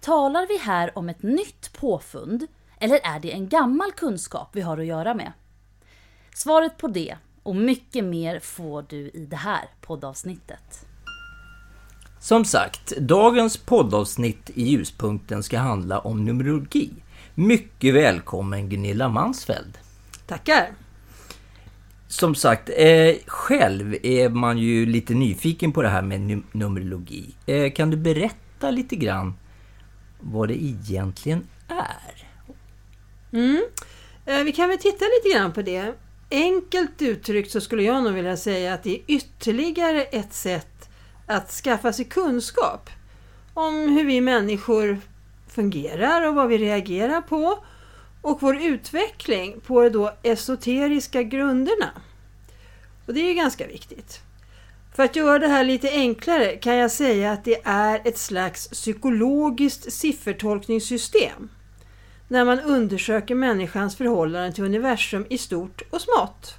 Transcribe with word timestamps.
Talar 0.00 0.46
vi 0.48 0.58
här 0.58 0.98
om 0.98 1.08
ett 1.08 1.22
nytt 1.22 1.72
påfund 1.72 2.46
eller 2.80 3.00
är 3.04 3.20
det 3.20 3.32
en 3.32 3.48
gammal 3.48 3.92
kunskap 3.92 4.48
vi 4.52 4.60
har 4.60 4.78
att 4.78 4.86
göra 4.86 5.14
med? 5.14 5.32
Svaret 6.34 6.76
på 6.76 6.88
det 6.88 7.16
och 7.42 7.56
mycket 7.56 8.04
mer 8.04 8.40
får 8.40 8.84
du 8.88 8.96
i 8.96 9.26
det 9.30 9.36
här 9.36 9.64
poddavsnittet. 9.80 10.86
Som 12.20 12.44
sagt, 12.44 12.96
dagens 12.96 13.56
poddavsnitt 13.56 14.50
i 14.54 14.62
Ljuspunkten 14.62 15.42
ska 15.42 15.58
handla 15.58 15.98
om 15.98 16.24
numerologi. 16.24 16.90
Mycket 17.34 17.94
välkommen 17.94 18.68
Gunilla 18.68 19.08
Mansfeld. 19.08 19.78
Tackar! 20.26 20.70
Som 22.08 22.34
sagt, 22.34 22.70
eh, 22.76 23.14
själv 23.26 23.96
är 24.02 24.28
man 24.28 24.58
ju 24.58 24.86
lite 24.86 25.14
nyfiken 25.14 25.72
på 25.72 25.82
det 25.82 25.88
här 25.88 26.02
med 26.02 26.20
num 26.20 26.46
numerologi. 26.52 27.34
Eh, 27.46 27.72
kan 27.72 27.90
du 27.90 27.96
berätta 27.96 28.70
lite 28.70 28.96
grann 28.96 29.34
vad 30.20 30.48
det 30.48 30.62
egentligen 30.62 31.48
är? 31.68 32.26
Mm. 33.32 33.64
Eh, 34.26 34.44
vi 34.44 34.52
kan 34.52 34.68
väl 34.68 34.78
titta 34.78 35.04
lite 35.04 35.38
grann 35.38 35.52
på 35.52 35.62
det. 35.62 35.94
Enkelt 36.30 37.02
uttryckt 37.02 37.50
så 37.50 37.60
skulle 37.60 37.82
jag 37.82 38.04
nog 38.04 38.12
vilja 38.12 38.36
säga 38.36 38.74
att 38.74 38.82
det 38.82 38.94
är 38.94 39.02
ytterligare 39.06 40.02
ett 40.02 40.32
sätt 40.32 40.88
att 41.26 41.50
skaffa 41.50 41.92
sig 41.92 42.04
kunskap 42.04 42.90
om 43.54 43.88
hur 43.88 44.04
vi 44.04 44.20
människor 44.20 45.00
fungerar 45.48 46.28
och 46.28 46.34
vad 46.34 46.48
vi 46.48 46.58
reagerar 46.58 47.20
på 47.20 47.64
och 48.22 48.42
vår 48.42 48.62
utveckling 48.62 49.60
på 49.60 49.82
de 49.82 49.88
då 49.88 50.12
esoteriska 50.22 51.22
grunderna. 51.22 51.90
Och 53.06 53.14
det 53.14 53.20
är 53.20 53.28
ju 53.28 53.34
ganska 53.34 53.66
viktigt. 53.66 54.20
För 54.98 55.04
att 55.04 55.16
göra 55.16 55.38
det 55.38 55.48
här 55.48 55.64
lite 55.64 55.90
enklare 55.90 56.56
kan 56.56 56.76
jag 56.76 56.90
säga 56.90 57.32
att 57.32 57.44
det 57.44 57.60
är 57.64 58.00
ett 58.04 58.18
slags 58.18 58.68
psykologiskt 58.68 59.92
siffertolkningssystem 59.92 61.48
när 62.28 62.44
man 62.44 62.60
undersöker 62.60 63.34
människans 63.34 63.96
förhållande 63.96 64.52
till 64.52 64.64
universum 64.64 65.26
i 65.30 65.38
stort 65.38 65.82
och 65.90 66.00
smått. 66.00 66.54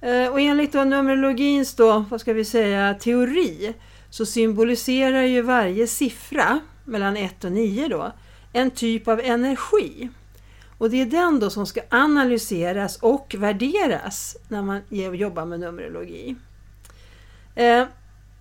Eh, 0.00 0.28
och 0.28 0.40
enligt 0.40 0.72
då 0.72 0.84
numerologins 0.84 1.74
då, 1.74 2.04
vad 2.10 2.20
ska 2.20 2.32
vi 2.32 2.44
säga, 2.44 2.94
teori 2.94 3.74
så 4.10 4.26
symboliserar 4.26 5.22
ju 5.22 5.42
varje 5.42 5.86
siffra 5.86 6.60
mellan 6.84 7.16
1 7.16 7.44
och 7.44 7.52
9 7.52 7.88
då 7.88 8.12
en 8.52 8.70
typ 8.70 9.08
av 9.08 9.20
energi. 9.20 10.08
Och 10.78 10.90
det 10.90 11.00
är 11.00 11.06
den 11.06 11.40
då 11.40 11.50
som 11.50 11.66
ska 11.66 11.80
analyseras 11.88 12.96
och 12.96 13.34
värderas 13.38 14.36
när 14.48 14.62
man 14.62 14.80
jobbar 14.90 15.44
med 15.44 15.60
numerologi. 15.60 16.36
Eh, 17.54 17.84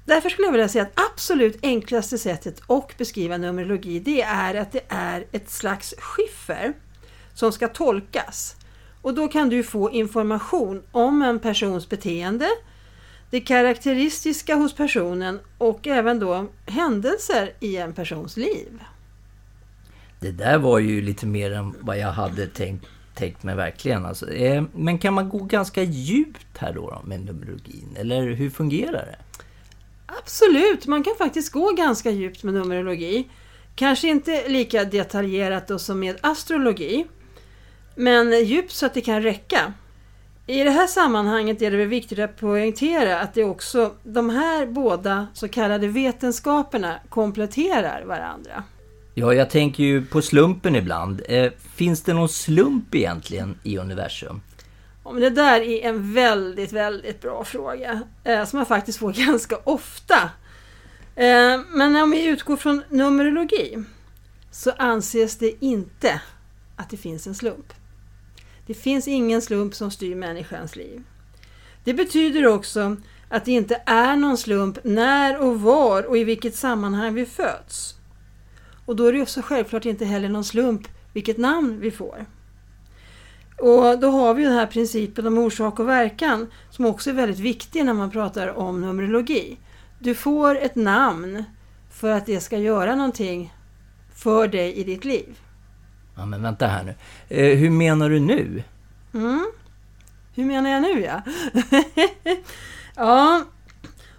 därför 0.05 0.29
skulle 0.29 0.47
jag 0.47 0.51
vilja 0.51 0.69
säga 0.69 0.83
att 0.83 1.11
absolut 1.13 1.59
enklaste 1.61 2.17
sättet 2.17 2.61
att 2.67 2.97
beskriva 2.97 3.37
numerologi 3.37 3.99
det 3.99 4.21
är 4.21 4.55
att 4.55 4.71
det 4.71 4.83
är 4.87 5.25
ett 5.31 5.49
slags 5.49 5.93
skiffer 5.97 6.73
som 7.33 7.51
ska 7.51 7.67
tolkas. 7.67 8.55
Och 9.01 9.13
då 9.13 9.27
kan 9.27 9.49
du 9.49 9.63
få 9.63 9.91
information 9.91 10.83
om 10.91 11.21
en 11.21 11.39
persons 11.39 11.89
beteende, 11.89 12.47
det 13.29 13.41
karaktäristiska 13.41 14.55
hos 14.55 14.75
personen 14.75 15.39
och 15.57 15.87
även 15.87 16.19
då 16.19 16.47
händelser 16.65 17.53
i 17.59 17.77
en 17.77 17.93
persons 17.93 18.37
liv. 18.37 18.83
Det 20.19 20.31
där 20.31 20.57
var 20.57 20.79
ju 20.79 21.01
lite 21.01 21.25
mer 21.25 21.51
än 21.51 21.75
vad 21.79 21.97
jag 21.99 22.11
hade 22.11 22.47
tänkt, 22.47 22.85
tänkt 23.15 23.43
mig 23.43 23.55
verkligen. 23.55 24.05
Alltså, 24.05 24.31
eh, 24.31 24.63
men 24.73 24.97
kan 24.97 25.13
man 25.13 25.29
gå 25.29 25.37
ganska 25.37 25.83
djupt 25.83 26.57
här 26.57 26.73
då, 26.73 26.89
då 26.89 27.01
med 27.03 27.25
numerologin? 27.25 27.95
Eller 27.95 28.21
hur 28.21 28.49
fungerar 28.49 29.05
det? 29.05 29.43
Absolut, 30.05 30.87
man 30.87 31.03
kan 31.03 31.15
faktiskt 31.17 31.51
gå 31.51 31.71
ganska 31.71 32.11
djupt 32.11 32.43
med 32.43 32.53
numerologi. 32.53 33.29
Kanske 33.75 34.07
inte 34.07 34.47
lika 34.47 34.85
detaljerat 34.85 35.67
då 35.67 35.79
som 35.79 35.99
med 35.99 36.17
astrologi. 36.21 37.05
Men 37.95 38.45
djupt 38.45 38.71
så 38.71 38.85
att 38.85 38.93
det 38.93 39.01
kan 39.01 39.21
räcka. 39.21 39.73
I 40.47 40.63
det 40.63 40.69
här 40.69 40.87
sammanhanget 40.87 41.61
är 41.61 41.71
det 41.71 41.77
väl 41.77 41.87
viktigt 41.87 42.19
att 42.19 42.37
poängtera 42.37 43.19
att 43.19 43.33
det 43.33 43.43
också 43.43 43.95
de 44.03 44.29
här 44.29 44.65
båda 44.65 45.27
så 45.33 45.47
kallade 45.47 45.87
vetenskaperna 45.87 46.99
kompletterar 47.09 48.03
varandra. 48.05 48.63
Ja, 49.13 49.33
jag 49.33 49.49
tänker 49.49 49.83
ju 49.83 50.05
på 50.05 50.21
slumpen 50.21 50.75
ibland. 50.75 51.21
Eh, 51.27 51.51
finns 51.75 52.03
det 52.03 52.13
någon 52.13 52.29
slump 52.29 52.95
egentligen 52.95 53.59
i 53.63 53.77
universum? 53.77 54.41
Ja, 55.03 55.11
men 55.11 55.21
det 55.21 55.29
där 55.29 55.61
är 55.61 55.89
en 55.89 56.13
väldigt, 56.13 56.71
väldigt 56.71 57.21
bra 57.21 57.43
fråga 57.43 58.01
eh, 58.23 58.45
som 58.45 58.59
jag 58.59 58.67
faktiskt 58.67 58.99
får 58.99 59.13
ganska 59.27 59.57
ofta. 59.63 60.29
Eh, 61.15 61.59
men 61.69 61.95
om 61.95 62.11
vi 62.11 62.25
utgår 62.25 62.57
från 62.57 62.83
numerologi 62.89 63.83
så 64.51 64.71
anses 64.71 65.37
det 65.37 65.65
inte 65.65 66.21
att 66.75 66.89
det 66.89 66.97
finns 66.97 67.27
en 67.27 67.35
slump. 67.35 67.73
Det 68.65 68.73
finns 68.73 69.07
ingen 69.07 69.41
slump 69.41 69.75
som 69.75 69.91
styr 69.91 70.15
människans 70.15 70.75
liv. 70.75 71.03
Det 71.83 71.93
betyder 71.93 72.47
också 72.47 72.97
att 73.29 73.45
det 73.45 73.51
inte 73.51 73.81
är 73.85 74.15
någon 74.15 74.37
slump 74.37 74.77
när 74.83 75.41
och 75.41 75.61
var 75.61 76.03
och 76.03 76.17
i 76.17 76.23
vilket 76.23 76.55
sammanhang 76.55 77.13
vi 77.13 77.25
föds. 77.25 77.95
Och 78.91 78.97
då 78.97 79.05
är 79.05 79.13
det 79.13 79.21
också 79.21 79.41
självklart 79.41 79.85
inte 79.85 80.05
heller 80.05 80.29
någon 80.29 80.43
slump 80.43 80.87
vilket 81.13 81.37
namn 81.37 81.79
vi 81.79 81.91
får. 81.91 82.25
Och 83.57 83.99
då 83.99 84.09
har 84.09 84.33
vi 84.33 84.43
den 84.43 84.53
här 84.53 84.67
principen 84.67 85.27
om 85.27 85.37
orsak 85.37 85.79
och 85.79 85.87
verkan 85.87 86.47
som 86.69 86.85
också 86.85 87.09
är 87.09 87.13
väldigt 87.13 87.39
viktig 87.39 87.85
när 87.85 87.93
man 87.93 88.11
pratar 88.11 88.47
om 88.47 88.81
numerologi. 88.81 89.57
Du 89.99 90.15
får 90.15 90.57
ett 90.57 90.75
namn 90.75 91.43
för 91.91 92.11
att 92.11 92.25
det 92.25 92.39
ska 92.39 92.57
göra 92.57 92.95
någonting 92.95 93.53
för 94.15 94.47
dig 94.47 94.73
i 94.73 94.83
ditt 94.83 95.05
liv. 95.05 95.39
Ja, 96.15 96.25
men 96.25 96.41
vänta 96.41 96.67
här 96.67 96.83
nu. 96.83 96.95
Eh, 97.29 97.57
hur 97.57 97.69
menar 97.69 98.09
du 98.09 98.19
nu? 98.19 98.63
Mm. 99.13 99.51
Hur 100.35 100.45
menar 100.45 100.69
jag 100.69 100.81
nu 100.81 101.01
ja? 101.01 101.21
ja, 102.95 103.43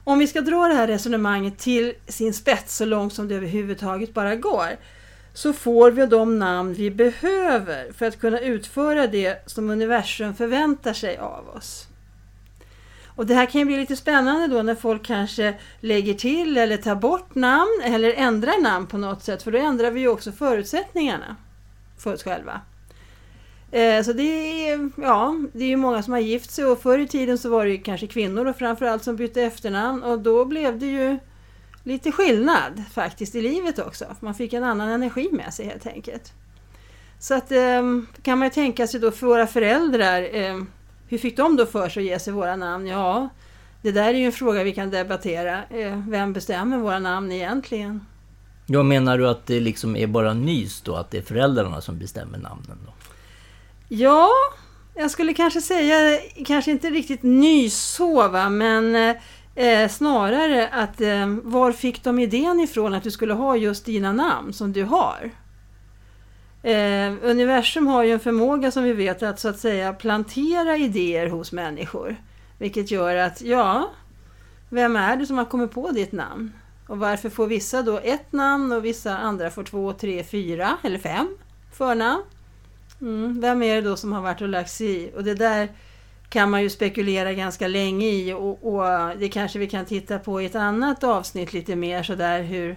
om 0.05 0.19
vi 0.19 0.27
ska 0.27 0.41
dra 0.41 0.69
det 0.69 0.75
här 0.75 0.87
resonemanget 0.87 1.59
till 1.59 1.95
sin 2.09 2.35
spets 2.35 2.77
så 2.77 2.85
långt 2.85 3.13
som 3.13 3.29
det 3.29 3.35
överhuvudtaget 3.35 4.15
bara 4.15 4.37
går 4.37 4.77
så 5.35 5.53
får 5.53 5.91
vi 5.91 6.07
de 6.07 6.39
namn 6.39 6.75
vi 6.75 6.91
behöver 6.91 7.93
för 7.93 8.07
att 8.07 8.21
kunna 8.21 8.41
utföra 8.41 9.07
det 9.07 9.43
som 9.47 9.71
universum 9.71 10.35
förväntar 10.35 10.93
sig 10.93 11.19
av 11.19 11.49
oss. 11.49 11.87
Och 13.15 13.27
Det 13.27 13.35
här 13.35 13.47
kan 13.47 13.59
ju 13.59 13.65
bli 13.65 13.77
lite 13.77 13.97
spännande 13.97 14.47
då 14.57 14.63
när 14.63 14.75
folk 14.75 15.07
kanske 15.07 15.55
lägger 15.81 16.15
till 16.15 16.59
eller 16.59 16.77
tar 16.77 16.95
bort 16.95 17.35
namn 17.35 17.83
eller 17.85 18.15
ändrar 18.15 18.63
namn 18.63 18.87
på 18.87 18.99
något 18.99 19.23
sätt 19.23 19.43
för 19.43 19.53
då 19.53 19.59
ändrar 19.59 19.91
vi 19.91 20.01
ju 20.01 20.09
också 20.09 20.33
förutsättningarna 20.33 21.37
för 21.99 22.15
oss 22.15 22.23
själva. 22.23 22.61
Eh, 23.73 24.03
så 24.03 24.13
det 24.13 24.23
är, 24.69 24.91
ja, 24.97 25.37
det 25.53 25.65
är 25.65 25.69
ju 25.69 25.77
många 25.77 26.03
som 26.03 26.13
har 26.13 26.21
gift 26.21 26.51
sig 26.51 26.65
och 26.65 26.83
förr 26.83 26.99
i 26.99 27.07
tiden 27.07 27.39
så 27.39 27.51
var 27.51 27.67
det 27.67 27.79
kanske 27.79 28.07
kvinnor 28.07 28.47
och 28.47 28.57
framförallt 28.57 29.05
som 29.05 29.17
bytte 29.17 29.43
efternamn 29.43 30.03
och 30.03 30.19
då 30.19 30.45
blev 30.45 30.79
det 30.79 30.87
ju 30.87 31.19
lite 31.83 32.13
skillnad 32.13 32.83
faktiskt 32.93 33.35
i 33.35 33.43
livet 33.43 33.79
också. 33.79 34.05
Man 34.21 34.35
fick 34.35 34.53
en 34.53 34.65
annan 34.65 34.89
energi 34.89 35.29
med 35.33 35.55
sig 35.55 35.67
helt 35.67 35.87
enkelt. 35.87 36.33
Så 37.19 37.35
att 37.35 37.53
ehm, 37.53 38.07
kan 38.23 38.39
man 38.39 38.47
ju 38.47 38.53
tänka 38.53 38.87
sig 38.87 39.01
då 39.01 39.11
för 39.11 39.27
våra 39.27 39.47
föräldrar, 39.47 40.29
ehm, 40.33 40.67
hur 41.09 41.19
fick 41.19 41.37
de 41.37 41.57
då 41.57 41.67
för 41.67 41.89
sig 41.89 42.01
att 42.01 42.07
ge 42.07 42.19
sig 42.19 42.33
våra 42.33 42.57
namn? 42.57 42.87
Ja, 42.87 43.29
det 43.83 43.93
där 43.93 44.15
är 44.15 44.19
ju 44.19 44.27
en 44.27 44.33
fråga 44.33 44.65
vi 44.65 44.73
kan 44.73 44.91
debattera. 44.91 45.65
Eh, 45.71 45.99
vem 46.09 46.33
bestämmer 46.33 46.79
våra 46.79 46.99
namn 46.99 47.33
egentligen? 47.33 48.07
Ja, 48.67 48.83
menar 48.83 49.19
du 49.19 49.29
att 49.29 49.47
det 49.47 49.61
liksom 49.61 49.97
är 49.97 50.07
bara 50.07 50.35
nys 50.35 50.81
då, 50.81 50.95
att 50.95 51.11
det 51.11 51.19
är 51.19 51.23
föräldrarna 51.23 51.81
som 51.81 51.99
bestämmer 51.99 52.39
namnen 52.39 52.79
då? 52.87 52.92
Ja, 53.95 54.31
jag 54.95 55.11
skulle 55.11 55.35
kanske 55.35 55.61
säga, 55.61 56.21
kanske 56.47 56.71
inte 56.71 56.91
riktigt 56.91 57.23
nysova, 57.23 58.49
men 58.49 59.15
eh, 59.55 59.89
snarare 59.89 60.69
att 60.69 61.01
eh, 61.01 61.27
var 61.43 61.73
fick 61.73 62.05
de 62.05 62.19
idén 62.19 62.61
ifrån 62.61 62.95
att 62.95 63.03
du 63.03 63.11
skulle 63.11 63.35
ha 63.35 63.57
just 63.57 63.85
dina 63.85 64.13
namn 64.13 64.53
som 64.53 64.73
du 64.73 64.85
har? 64.85 65.31
Eh, 66.63 67.13
universum 67.23 67.87
har 67.87 68.05
ju 68.05 68.13
en 68.13 68.21
förmåga 68.21 68.71
som 68.71 68.85
vi 68.85 68.93
vet 68.93 69.23
att 69.23 69.41
så 69.41 69.49
att 69.49 69.59
säga 69.59 69.93
plantera 69.93 70.77
idéer 70.77 71.27
hos 71.27 71.53
människor. 71.53 72.17
Vilket 72.59 72.91
gör 72.91 73.17
att, 73.17 73.43
ja, 73.43 73.91
vem 74.69 74.97
är 74.97 75.17
det 75.17 75.27
som 75.27 75.39
har 75.39 75.45
kommit 75.45 75.73
på 75.73 75.91
ditt 75.91 76.13
namn? 76.13 76.53
Och 76.89 76.99
varför 76.99 77.31
får 77.31 77.47
vissa 77.47 77.83
då 77.83 77.99
ett 77.99 78.33
namn 78.33 78.73
och 78.73 78.85
vissa 78.85 79.19
andra 79.19 79.51
får 79.51 79.65
två, 79.65 79.93
tre, 79.93 80.25
fyra 80.25 80.79
eller 80.83 80.99
fem 80.99 81.37
förnamn? 81.73 82.23
Mm, 83.03 83.41
vem 83.41 83.63
är 83.63 83.75
det 83.75 83.81
då 83.81 83.97
som 83.97 84.13
har 84.13 84.23
varit 84.23 84.41
och 84.41 84.49
lagt 84.49 84.71
sig 84.71 84.87
i? 84.87 85.11
Och 85.17 85.25
det 85.25 85.35
där 85.35 85.69
kan 86.29 86.51
man 86.51 86.63
ju 86.63 86.71
spekulera 86.71 87.33
ganska 87.33 87.69
länge 87.69 88.07
i 88.07 88.33
och, 88.33 88.75
och 88.75 88.85
det 89.19 89.29
kanske 89.29 89.59
vi 89.59 89.67
kan 89.67 89.85
titta 89.85 90.19
på 90.19 90.43
i 90.43 90.47
ett 90.47 90.55
annat 90.55 91.05
avsnitt 91.05 91.53
lite 91.53 91.77
mer 91.77 92.03
sådär 92.03 92.43
hur, 92.43 92.77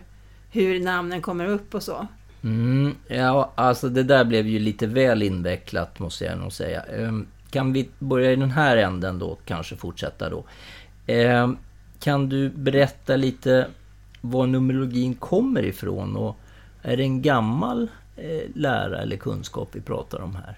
hur 0.51 0.79
namnen 0.79 1.21
kommer 1.21 1.45
upp 1.45 1.75
och 1.75 1.83
så. 1.83 2.07
Mm, 2.43 2.95
ja, 3.07 3.51
alltså 3.55 3.89
det 3.89 4.03
där 4.03 4.25
blev 4.25 4.47
ju 4.47 4.59
lite 4.59 4.87
väl 4.87 5.23
invecklat 5.23 5.99
måste 5.99 6.25
jag 6.25 6.37
nog 6.37 6.53
säga. 6.53 6.81
Ehm, 6.81 7.27
kan 7.49 7.73
vi 7.73 7.89
börja 7.99 8.31
i 8.31 8.35
den 8.35 8.51
här 8.51 8.77
änden 8.77 9.19
då, 9.19 9.37
kanske 9.45 9.75
fortsätta 9.75 10.29
då. 10.29 10.43
Ehm, 11.07 11.57
kan 11.99 12.29
du 12.29 12.49
berätta 12.49 13.15
lite 13.15 13.67
var 14.21 14.47
numerologin 14.47 15.13
kommer 15.13 15.65
ifrån 15.65 16.15
och 16.15 16.37
är 16.81 16.97
det 16.97 17.03
en 17.03 17.21
gammal 17.21 17.87
lära 18.53 19.01
eller 19.01 19.17
kunskap 19.17 19.69
vi 19.71 19.81
pratar 19.81 20.21
om 20.21 20.35
här? 20.35 20.57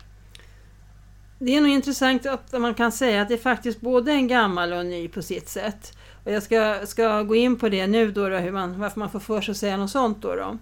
Det 1.39 1.55
är 1.55 1.61
nog 1.61 1.69
intressant 1.69 2.25
att 2.25 2.59
man 2.59 2.73
kan 2.73 2.91
säga 2.91 3.21
att 3.21 3.27
det 3.27 3.33
är 3.33 3.37
faktiskt 3.37 3.81
både 3.81 4.11
en 4.11 4.27
gammal 4.27 4.73
och 4.73 4.79
en 4.79 4.89
ny 4.89 5.07
på 5.07 5.21
sitt 5.21 5.49
sätt. 5.49 5.97
Och 6.23 6.31
jag 6.31 6.43
ska, 6.43 6.85
ska 6.85 7.23
gå 7.23 7.35
in 7.35 7.55
på 7.55 7.69
det 7.69 7.87
nu 7.87 8.11
då, 8.11 8.29
då 8.29 8.37
hur 8.37 8.51
man, 8.51 8.79
varför 8.79 8.99
man 8.99 9.09
får 9.09 9.19
för 9.19 9.41
sig 9.41 9.51
att 9.51 9.57
säga 9.57 9.77
något 9.77 9.91
sånt 9.91 10.21
då. 10.21 10.35
då. 10.35 10.57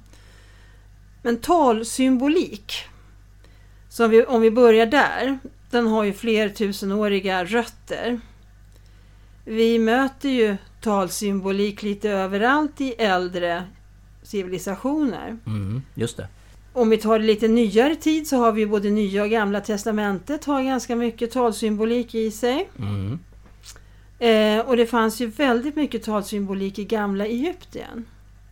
Men 1.21 1.37
talsymbolik, 1.37 2.73
som 3.89 4.09
vi, 4.09 4.25
om 4.25 4.41
vi 4.41 4.51
börjar 4.51 4.85
där, 4.85 5.39
den 5.71 5.87
har 5.87 6.03
ju 6.03 6.13
flertusenåriga 6.13 7.45
rötter. 7.45 8.19
Vi 9.45 9.79
möter 9.79 10.29
ju 10.29 10.57
talsymbolik 10.81 11.83
lite 11.83 12.09
överallt 12.09 12.81
i 12.81 12.93
äldre 12.93 13.63
civilisationer. 14.23 15.37
Mm, 15.45 15.81
just 15.95 16.17
det. 16.17 16.27
Om 16.75 16.89
vi 16.89 16.97
tar 16.97 17.19
lite 17.19 17.47
nyare 17.47 17.95
tid 17.95 18.27
så 18.27 18.37
har 18.37 18.51
vi 18.51 18.65
både 18.65 18.89
Nya 18.89 19.23
och 19.23 19.29
Gamla 19.29 19.61
Testamentet 19.61 20.45
har 20.45 20.63
ganska 20.63 20.95
mycket 20.95 21.31
talsymbolik 21.31 22.15
i 22.15 22.31
sig. 22.31 22.69
Mm. 22.79 23.19
Eh, 24.19 24.65
och 24.65 24.77
det 24.77 24.85
fanns 24.85 25.21
ju 25.21 25.27
väldigt 25.27 25.75
mycket 25.75 26.03
talsymbolik 26.03 26.79
i 26.79 26.85
Gamla 26.85 27.25
Egypten. 27.25 28.05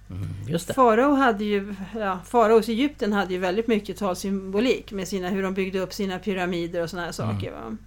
Mm. 0.09 0.59
Farao 0.59 1.13
hade 1.13 1.43
ju, 1.43 1.75
ja, 1.95 2.19
Faraos 2.25 2.69
Egypten 2.69 3.13
hade 3.13 3.33
ju 3.33 3.39
väldigt 3.39 3.67
mycket 3.67 3.97
talsymbolik 3.97 4.91
med 4.91 5.07
sina, 5.07 5.29
hur 5.29 5.43
de 5.43 5.53
byggde 5.53 5.79
upp 5.79 5.93
sina 5.93 6.19
pyramider 6.19 6.83
och 6.83 6.89
sådana 6.89 7.05
här 7.05 7.13
saker. 7.13 7.51
Va? 7.51 7.77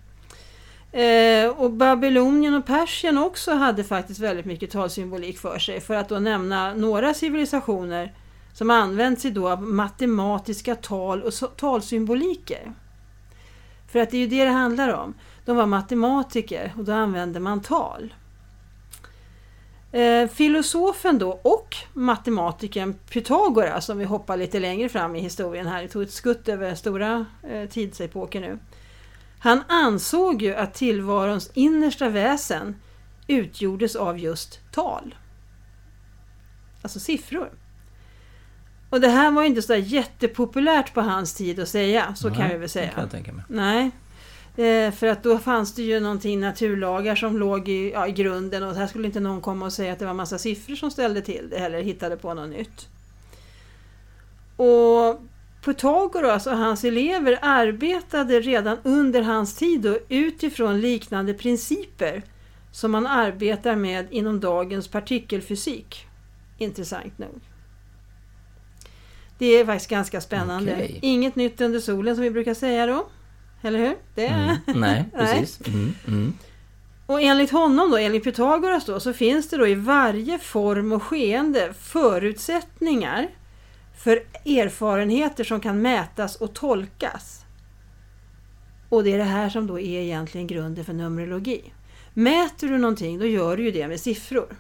Eh, 1.00 1.48
och 1.48 1.70
Babylonien 1.70 2.54
och 2.54 2.66
Persien 2.66 3.18
också 3.18 3.52
hade 3.52 3.84
faktiskt 3.84 4.20
väldigt 4.20 4.46
mycket 4.46 4.70
talsymbolik 4.70 5.38
för 5.38 5.58
sig. 5.58 5.80
För 5.80 5.94
att 5.94 6.08
då 6.08 6.18
nämna 6.18 6.74
några 6.74 7.14
civilisationer 7.14 8.12
som 8.56 8.70
används 8.70 9.22
sig 9.22 9.30
då 9.30 9.48
av 9.48 9.62
matematiska 9.62 10.74
tal 10.74 11.22
och 11.22 11.30
so- 11.30 11.54
talsymboliker. 11.56 12.72
För 13.88 13.98
att 13.98 14.10
det 14.10 14.16
är 14.16 14.20
ju 14.20 14.26
det 14.26 14.44
det 14.44 14.50
handlar 14.50 14.94
om. 14.94 15.14
De 15.44 15.56
var 15.56 15.66
matematiker 15.66 16.74
och 16.78 16.84
då 16.84 16.92
använde 16.92 17.40
man 17.40 17.60
tal. 17.60 18.14
Eh, 19.92 20.28
filosofen 20.28 21.18
då 21.18 21.40
och 21.42 21.76
matematikern 21.92 22.94
Pythagoras, 22.94 23.86
som 23.86 23.98
vi 23.98 24.04
hoppar 24.04 24.36
lite 24.36 24.60
längre 24.60 24.88
fram 24.88 25.16
i 25.16 25.20
historien 25.20 25.66
här, 25.66 25.88
tog 25.88 26.02
ett 26.02 26.12
skutt 26.12 26.48
över 26.48 26.74
stora 26.74 27.26
eh, 27.42 27.68
tidsepoker 27.68 28.40
nu. 28.40 28.58
Han 29.38 29.62
ansåg 29.68 30.42
ju 30.42 30.54
att 30.54 30.74
tillvarons 30.74 31.50
innersta 31.54 32.08
väsen 32.08 32.76
utgjordes 33.26 33.96
av 33.96 34.18
just 34.18 34.60
tal. 34.72 35.14
Alltså 36.82 37.00
siffror. 37.00 37.50
Och 38.90 39.00
det 39.00 39.08
här 39.08 39.30
var 39.30 39.42
ju 39.42 39.48
inte 39.48 39.62
så 39.62 39.74
jättepopulärt 39.74 40.94
på 40.94 41.00
hans 41.00 41.34
tid 41.34 41.60
att 41.60 41.68
säga, 41.68 42.14
så 42.14 42.30
kan 42.30 42.38
Nej, 42.38 42.52
vi 42.52 42.58
väl 42.58 42.68
säga. 42.68 42.90
kan 42.90 43.00
jag 43.00 43.10
tänka 43.10 43.32
mig. 43.32 43.44
Nej. 43.48 43.90
Eh, 44.56 44.92
för 44.92 45.06
att 45.06 45.22
då 45.22 45.38
fanns 45.38 45.74
det 45.74 45.82
ju 45.82 46.00
någonting 46.00 46.40
naturlagar 46.40 47.14
som 47.14 47.38
låg 47.38 47.68
i, 47.68 47.92
ja, 47.92 48.06
i 48.08 48.12
grunden 48.12 48.62
och 48.62 48.74
här 48.74 48.86
skulle 48.86 49.06
inte 49.06 49.20
någon 49.20 49.40
komma 49.40 49.66
och 49.66 49.72
säga 49.72 49.92
att 49.92 49.98
det 49.98 50.06
var 50.06 50.14
massa 50.14 50.38
siffror 50.38 50.76
som 50.76 50.90
ställde 50.90 51.20
till 51.20 51.48
det 51.50 51.56
eller 51.56 51.82
hittade 51.82 52.16
på 52.16 52.34
något 52.34 52.50
nytt. 52.50 52.88
Och 54.56 55.20
Pythagoras 55.64 56.46
och 56.46 56.56
hans 56.56 56.84
elever 56.84 57.38
arbetade 57.42 58.40
redan 58.40 58.78
under 58.82 59.22
hans 59.22 59.54
tid 59.54 59.80
då 59.80 59.98
utifrån 60.08 60.80
liknande 60.80 61.34
principer 61.34 62.22
som 62.72 62.90
man 62.90 63.06
arbetar 63.06 63.76
med 63.76 64.06
inom 64.10 64.40
dagens 64.40 64.88
partikelfysik. 64.88 66.06
Intressant 66.58 67.18
nog. 67.18 67.40
Det 69.38 69.46
är 69.46 69.66
faktiskt 69.66 69.90
ganska 69.90 70.20
spännande. 70.20 70.72
Okej. 70.74 70.98
Inget 71.02 71.36
nytt 71.36 71.60
under 71.60 71.80
solen 71.80 72.14
som 72.14 72.24
vi 72.24 72.30
brukar 72.30 72.54
säga 72.54 72.86
då. 72.86 73.06
Eller 73.62 73.78
hur? 73.78 73.94
Det 74.14 74.26
Mm. 74.26 74.56
Nej, 74.66 75.04
Nej. 75.14 75.38
precis. 75.40 75.60
Mm, 75.68 75.94
mm. 76.08 76.32
Och 77.06 77.20
enligt 77.22 77.50
honom 77.50 77.90
då, 77.90 77.96
enligt 77.96 78.24
Pythagoras 78.24 78.84
då, 78.86 79.00
så 79.00 79.12
finns 79.12 79.48
det 79.48 79.56
då 79.56 79.68
i 79.68 79.74
varje 79.74 80.38
form 80.38 80.92
och 80.92 81.02
skeende 81.02 81.72
förutsättningar 81.80 83.28
för 83.98 84.16
erfarenheter 84.44 85.44
som 85.44 85.60
kan 85.60 85.82
mätas 85.82 86.36
och 86.36 86.54
tolkas. 86.54 87.44
Och 88.88 89.04
det 89.04 89.12
är 89.12 89.18
det 89.18 89.24
här 89.24 89.48
som 89.48 89.66
då 89.66 89.80
är 89.80 90.00
egentligen 90.00 90.46
grunden 90.46 90.84
för 90.84 90.92
Numerologi. 90.92 91.72
Mäter 92.14 92.68
du 92.68 92.78
någonting, 92.78 93.18
då 93.18 93.26
gör 93.26 93.56
du 93.56 93.64
ju 93.64 93.70
det 93.70 93.88
med 93.88 94.00
siffror. 94.00 94.56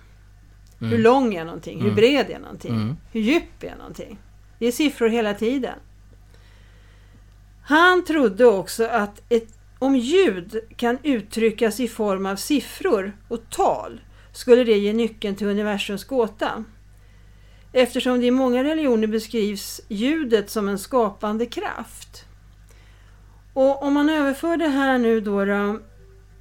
Hur 0.78 0.86
Mm. 0.88 1.00
lång 1.00 1.34
är 1.34 1.44
någonting? 1.44 1.76
Hur 1.78 1.84
Mm. 1.84 1.96
bred 1.96 2.30
är 2.30 2.38
någonting? 2.38 2.74
Mm. 2.74 2.96
Hur 3.12 3.20
djup 3.20 3.62
är 3.62 3.76
någonting? 3.76 4.18
Det 4.58 4.66
är 4.66 4.72
siffror 4.72 5.08
hela 5.08 5.34
tiden. 5.34 5.78
Han 7.62 8.04
trodde 8.04 8.44
också 8.44 8.84
att 8.86 9.22
ett, 9.28 9.48
om 9.78 9.96
ljud 9.96 10.60
kan 10.76 10.98
uttryckas 11.02 11.80
i 11.80 11.88
form 11.88 12.26
av 12.26 12.36
siffror 12.36 13.16
och 13.28 13.50
tal 13.50 14.00
skulle 14.32 14.64
det 14.64 14.78
ge 14.78 14.92
nyckeln 14.92 15.36
till 15.36 15.46
universums 15.46 16.04
gåta. 16.04 16.64
Eftersom 17.72 18.20
det 18.20 18.26
i 18.26 18.30
många 18.30 18.64
religioner 18.64 19.06
beskrivs 19.06 19.80
ljudet 19.88 20.50
som 20.50 20.68
en 20.68 20.78
skapande 20.78 21.46
kraft. 21.46 22.24
Och 23.52 23.82
om 23.82 23.94
man 23.94 24.10
överför 24.10 24.56
det 24.56 24.68
här 24.68 24.98
nu 24.98 25.20
då, 25.20 25.44
då 25.44 25.78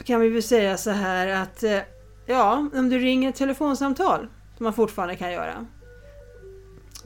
kan 0.04 0.22
vi 0.22 0.30
väl 0.30 0.44
säga 0.44 0.78
så 0.78 0.92
här 0.92 1.28
att 1.28 1.64
eh, 1.64 1.80
ja, 2.26 2.70
om 2.74 2.90
du 2.90 3.00
ringer 3.00 3.30
ett 3.30 3.36
telefonsamtal 3.36 4.28
som 4.58 4.64
man 4.64 4.74
fortfarande 4.74 5.16
kan 5.16 5.32
göra. 5.32 5.66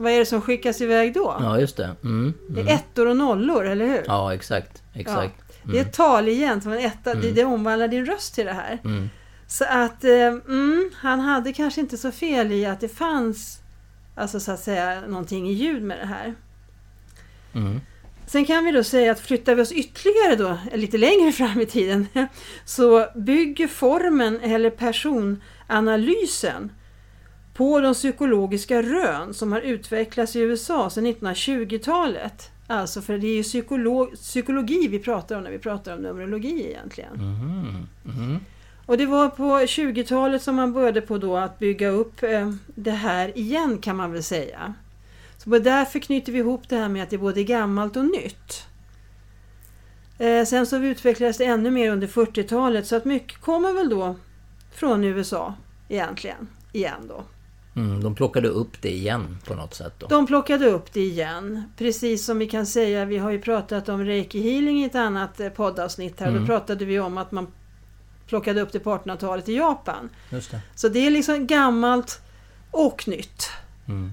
Vad 0.00 0.12
är 0.12 0.18
det 0.18 0.26
som 0.26 0.40
skickas 0.40 0.80
iväg 0.80 1.14
då? 1.14 1.36
Ja, 1.40 1.60
just 1.60 1.76
det. 1.76 1.96
Mm, 2.04 2.34
Det 2.48 2.60
mm. 2.60 2.72
är 2.72 2.74
ettor 2.74 3.06
och 3.06 3.16
nollor, 3.16 3.66
eller 3.66 3.86
hur? 3.86 4.04
Ja, 4.06 4.34
exakt. 4.34 4.82
Exakt. 4.94 5.34
Det 5.62 5.78
är 5.78 5.82
ett 5.82 5.92
tal 5.92 6.28
igen, 6.28 6.60
som 6.60 6.72
en 6.72 6.78
etta. 6.78 7.14
Det, 7.14 7.30
det 7.30 7.44
omvandlar 7.44 7.88
din 7.88 8.06
röst 8.06 8.34
till 8.34 8.46
det 8.46 8.52
här. 8.52 8.78
Mm. 8.84 9.10
Så 9.46 9.64
att 9.64 10.04
eh, 10.04 10.26
mm, 10.26 10.90
han 10.94 11.20
hade 11.20 11.52
kanske 11.52 11.80
inte 11.80 11.96
så 11.96 12.12
fel 12.12 12.52
i 12.52 12.66
att 12.66 12.80
det 12.80 12.88
fanns 12.88 13.60
alltså 14.14 14.40
så 14.40 14.52
att 14.52 14.60
säga 14.60 15.00
någonting 15.00 15.48
i 15.48 15.52
ljud 15.52 15.82
med 15.82 15.98
det 15.98 16.06
här. 16.06 16.34
Mm. 17.54 17.80
Sen 18.26 18.44
kan 18.44 18.64
vi 18.64 18.72
då 18.72 18.84
säga 18.84 19.12
att 19.12 19.20
flyttar 19.20 19.54
vi 19.54 19.62
oss 19.62 19.72
ytterligare 19.72 20.36
då, 20.36 20.58
lite 20.76 20.98
längre 20.98 21.32
fram 21.32 21.60
i 21.60 21.66
tiden, 21.66 22.06
så 22.64 23.06
bygger 23.14 23.68
formen 23.68 24.40
eller 24.40 24.70
personanalysen 24.70 26.70
på 27.60 27.80
de 27.80 27.94
psykologiska 27.94 28.82
rön 28.82 29.34
som 29.34 29.52
har 29.52 29.60
utvecklats 29.60 30.36
i 30.36 30.40
USA 30.40 30.90
sedan 30.90 31.06
1920-talet. 31.06 32.50
Alltså 32.66 33.02
för 33.02 33.18
det 33.18 33.26
är 33.26 33.36
ju 33.36 33.42
psykolog, 33.42 34.14
psykologi 34.14 34.88
vi 34.88 34.98
pratar 34.98 35.36
om 35.36 35.42
när 35.42 35.50
vi 35.50 35.58
pratar 35.58 35.94
om 35.94 36.02
numerologi 36.02 36.66
egentligen. 36.68 37.12
Mhm. 37.14 37.88
Mhm. 38.02 38.40
Och 38.86 38.98
det 38.98 39.06
var 39.06 39.28
på 39.28 39.58
20-talet 39.66 40.42
som 40.42 40.56
man 40.56 40.72
började 40.72 41.00
på 41.00 41.18
då 41.18 41.36
att 41.36 41.58
bygga 41.58 41.88
upp 41.88 42.22
eh, 42.22 42.52
det 42.66 42.90
här 42.90 43.38
igen 43.38 43.78
kan 43.78 43.96
man 43.96 44.12
väl 44.12 44.22
säga. 44.22 44.74
Så 45.36 45.50
därför 45.50 45.98
knyter 45.98 46.32
vi 46.32 46.38
ihop 46.38 46.68
det 46.68 46.76
här 46.76 46.88
med 46.88 47.02
att 47.02 47.10
det 47.10 47.16
är 47.16 47.18
både 47.18 47.44
gammalt 47.44 47.96
och 47.96 48.04
nytt. 48.04 48.66
Eh, 50.18 50.44
sen 50.44 50.66
så 50.66 50.76
utvecklades 50.76 51.38
det 51.38 51.44
ännu 51.44 51.70
mer 51.70 51.90
under 51.90 52.06
40-talet 52.06 52.86
så 52.86 52.96
att 52.96 53.04
mycket 53.04 53.40
kommer 53.40 53.72
väl 53.72 53.88
då 53.88 54.16
från 54.74 55.04
USA 55.04 55.54
egentligen. 55.88 56.48
Igen 56.72 57.08
då. 57.08 57.24
Mm, 57.76 58.02
de 58.02 58.14
plockade 58.14 58.48
upp 58.48 58.82
det 58.82 58.92
igen 58.92 59.38
på 59.46 59.54
något 59.54 59.74
sätt 59.74 59.92
då. 59.98 60.06
De 60.06 60.26
plockade 60.26 60.66
upp 60.66 60.92
det 60.92 61.00
igen. 61.00 61.62
Precis 61.76 62.24
som 62.24 62.38
vi 62.38 62.46
kan 62.46 62.66
säga, 62.66 63.04
vi 63.04 63.18
har 63.18 63.30
ju 63.30 63.40
pratat 63.40 63.88
om 63.88 64.04
reiki 64.04 64.42
healing 64.42 64.82
i 64.82 64.84
ett 64.84 64.94
annat 64.94 65.40
eh, 65.40 65.48
poddavsnitt 65.48 66.20
här. 66.20 66.28
Mm. 66.28 66.40
Då 66.40 66.46
pratade 66.46 66.84
vi 66.84 67.00
om 67.00 67.18
att 67.18 67.32
man 67.32 67.46
plockade 68.26 68.60
upp 68.60 68.72
det 68.72 68.80
på 68.80 68.90
1800-talet 68.96 69.48
i 69.48 69.56
Japan. 69.56 70.08
Just 70.30 70.50
det. 70.50 70.60
Så 70.74 70.88
det 70.88 71.06
är 71.06 71.10
liksom 71.10 71.46
gammalt 71.46 72.20
och 72.70 73.08
nytt. 73.08 73.50
Mm. 73.88 74.12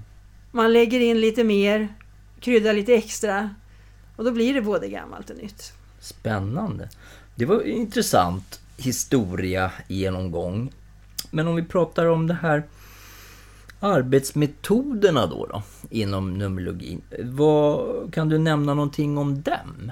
Man 0.51 0.73
lägger 0.73 0.99
in 0.99 1.21
lite 1.21 1.43
mer, 1.43 1.87
kryddar 2.39 2.73
lite 2.73 2.93
extra 2.93 3.49
och 4.15 4.23
då 4.23 4.31
blir 4.31 4.53
det 4.53 4.61
både 4.61 4.87
gammalt 4.87 5.29
och 5.29 5.37
nytt. 5.37 5.73
Spännande. 5.99 6.89
Det 7.35 7.45
var 7.45 7.61
en 7.61 7.71
intressant 7.71 8.61
historia 8.77 9.71
genomgång. 9.87 10.71
Men 11.31 11.47
om 11.47 11.55
vi 11.55 11.63
pratar 11.63 12.05
om 12.05 12.27
det 12.27 12.33
här 12.33 12.63
Arbetsmetoderna 13.79 15.27
då, 15.27 15.46
då 15.46 15.63
inom 15.89 16.34
numerologin. 16.34 17.01
Vad, 17.24 18.13
kan 18.13 18.29
du 18.29 18.38
nämna 18.38 18.74
någonting 18.74 19.17
om 19.17 19.41
dem? 19.41 19.91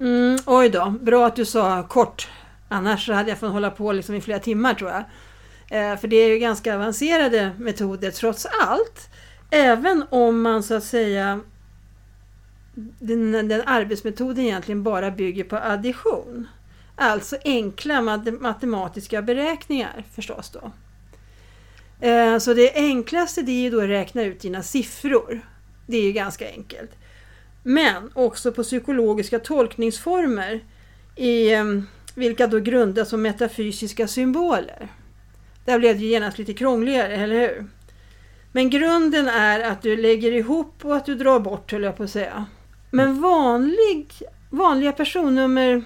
Mm, 0.00 0.38
oj 0.46 0.68
då, 0.68 0.94
bra 1.00 1.26
att 1.26 1.36
du 1.36 1.44
sa 1.44 1.82
kort. 1.82 2.28
Annars 2.68 3.08
hade 3.08 3.28
jag 3.28 3.38
fått 3.38 3.52
hålla 3.52 3.70
på 3.70 3.92
liksom 3.92 4.14
i 4.14 4.20
flera 4.20 4.38
timmar 4.38 4.74
tror 4.74 4.90
jag. 4.90 5.04
Eh, 5.70 5.98
för 5.98 6.08
det 6.08 6.16
är 6.16 6.28
ju 6.28 6.38
ganska 6.38 6.74
avancerade 6.74 7.50
metoder 7.58 8.10
trots 8.10 8.46
allt. 8.60 9.08
Även 9.50 10.04
om 10.10 10.42
man 10.42 10.62
så 10.62 10.74
att 10.74 10.84
säga 10.84 11.40
den, 12.98 13.32
den 13.32 13.62
arbetsmetoden 13.66 14.44
egentligen 14.44 14.82
bara 14.82 15.10
bygger 15.10 15.44
på 15.44 15.56
addition. 15.56 16.48
Alltså 16.96 17.36
enkla 17.44 18.02
matematiska 18.40 19.22
beräkningar 19.22 20.04
förstås 20.14 20.50
då. 20.50 20.72
Eh, 22.02 22.38
så 22.38 22.54
det 22.54 22.74
enklaste 22.74 23.42
det 23.42 23.52
är 23.52 23.62
ju 23.62 23.70
då 23.70 23.80
att 23.80 23.88
räkna 23.88 24.22
ut 24.22 24.40
dina 24.40 24.62
siffror. 24.62 25.40
Det 25.86 25.96
är 25.96 26.02
ju 26.02 26.12
ganska 26.12 26.48
enkelt. 26.50 26.90
Men 27.62 28.10
också 28.14 28.52
på 28.52 28.62
psykologiska 28.62 29.38
tolkningsformer 29.38 30.60
i, 31.16 31.52
eh, 31.52 31.64
vilka 32.14 32.46
då 32.46 32.60
grundas 32.60 33.08
som 33.08 33.22
metafysiska 33.22 34.08
symboler. 34.08 34.88
Där 35.64 35.78
blev 35.78 35.98
det 35.98 36.04
genast 36.04 36.38
lite 36.38 36.54
krångligare, 36.54 37.16
eller 37.16 37.40
hur? 37.40 37.66
Men 38.52 38.70
grunden 38.70 39.28
är 39.28 39.60
att 39.60 39.82
du 39.82 39.96
lägger 39.96 40.32
ihop 40.32 40.84
och 40.84 40.96
att 40.96 41.06
du 41.06 41.14
drar 41.14 41.40
bort, 41.40 41.72
höll 41.72 41.82
jag 41.82 41.96
på 41.96 42.02
att 42.02 42.10
säga. 42.10 42.46
Men 42.90 43.20
vanlig, 43.20 44.12
vanliga 44.50 44.92
personnummer, 44.92 45.84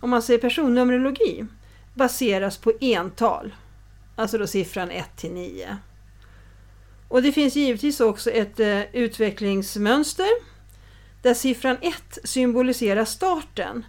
om 0.00 0.10
man 0.10 0.22
säger 0.22 0.40
personnumerologi, 0.40 1.46
baseras 1.94 2.58
på 2.58 2.72
ental. 2.80 3.52
Alltså 4.16 4.38
då 4.38 4.46
siffran 4.46 4.90
1 4.90 5.16
till 5.16 5.32
9. 5.32 5.76
Och 7.08 7.22
det 7.22 7.32
finns 7.32 7.56
givetvis 7.56 8.00
också 8.00 8.30
ett 8.30 8.60
eh, 8.60 8.82
utvecklingsmönster 8.92 10.28
där 11.22 11.34
siffran 11.34 11.76
1 11.80 12.18
symboliserar 12.24 13.04
starten 13.04 13.84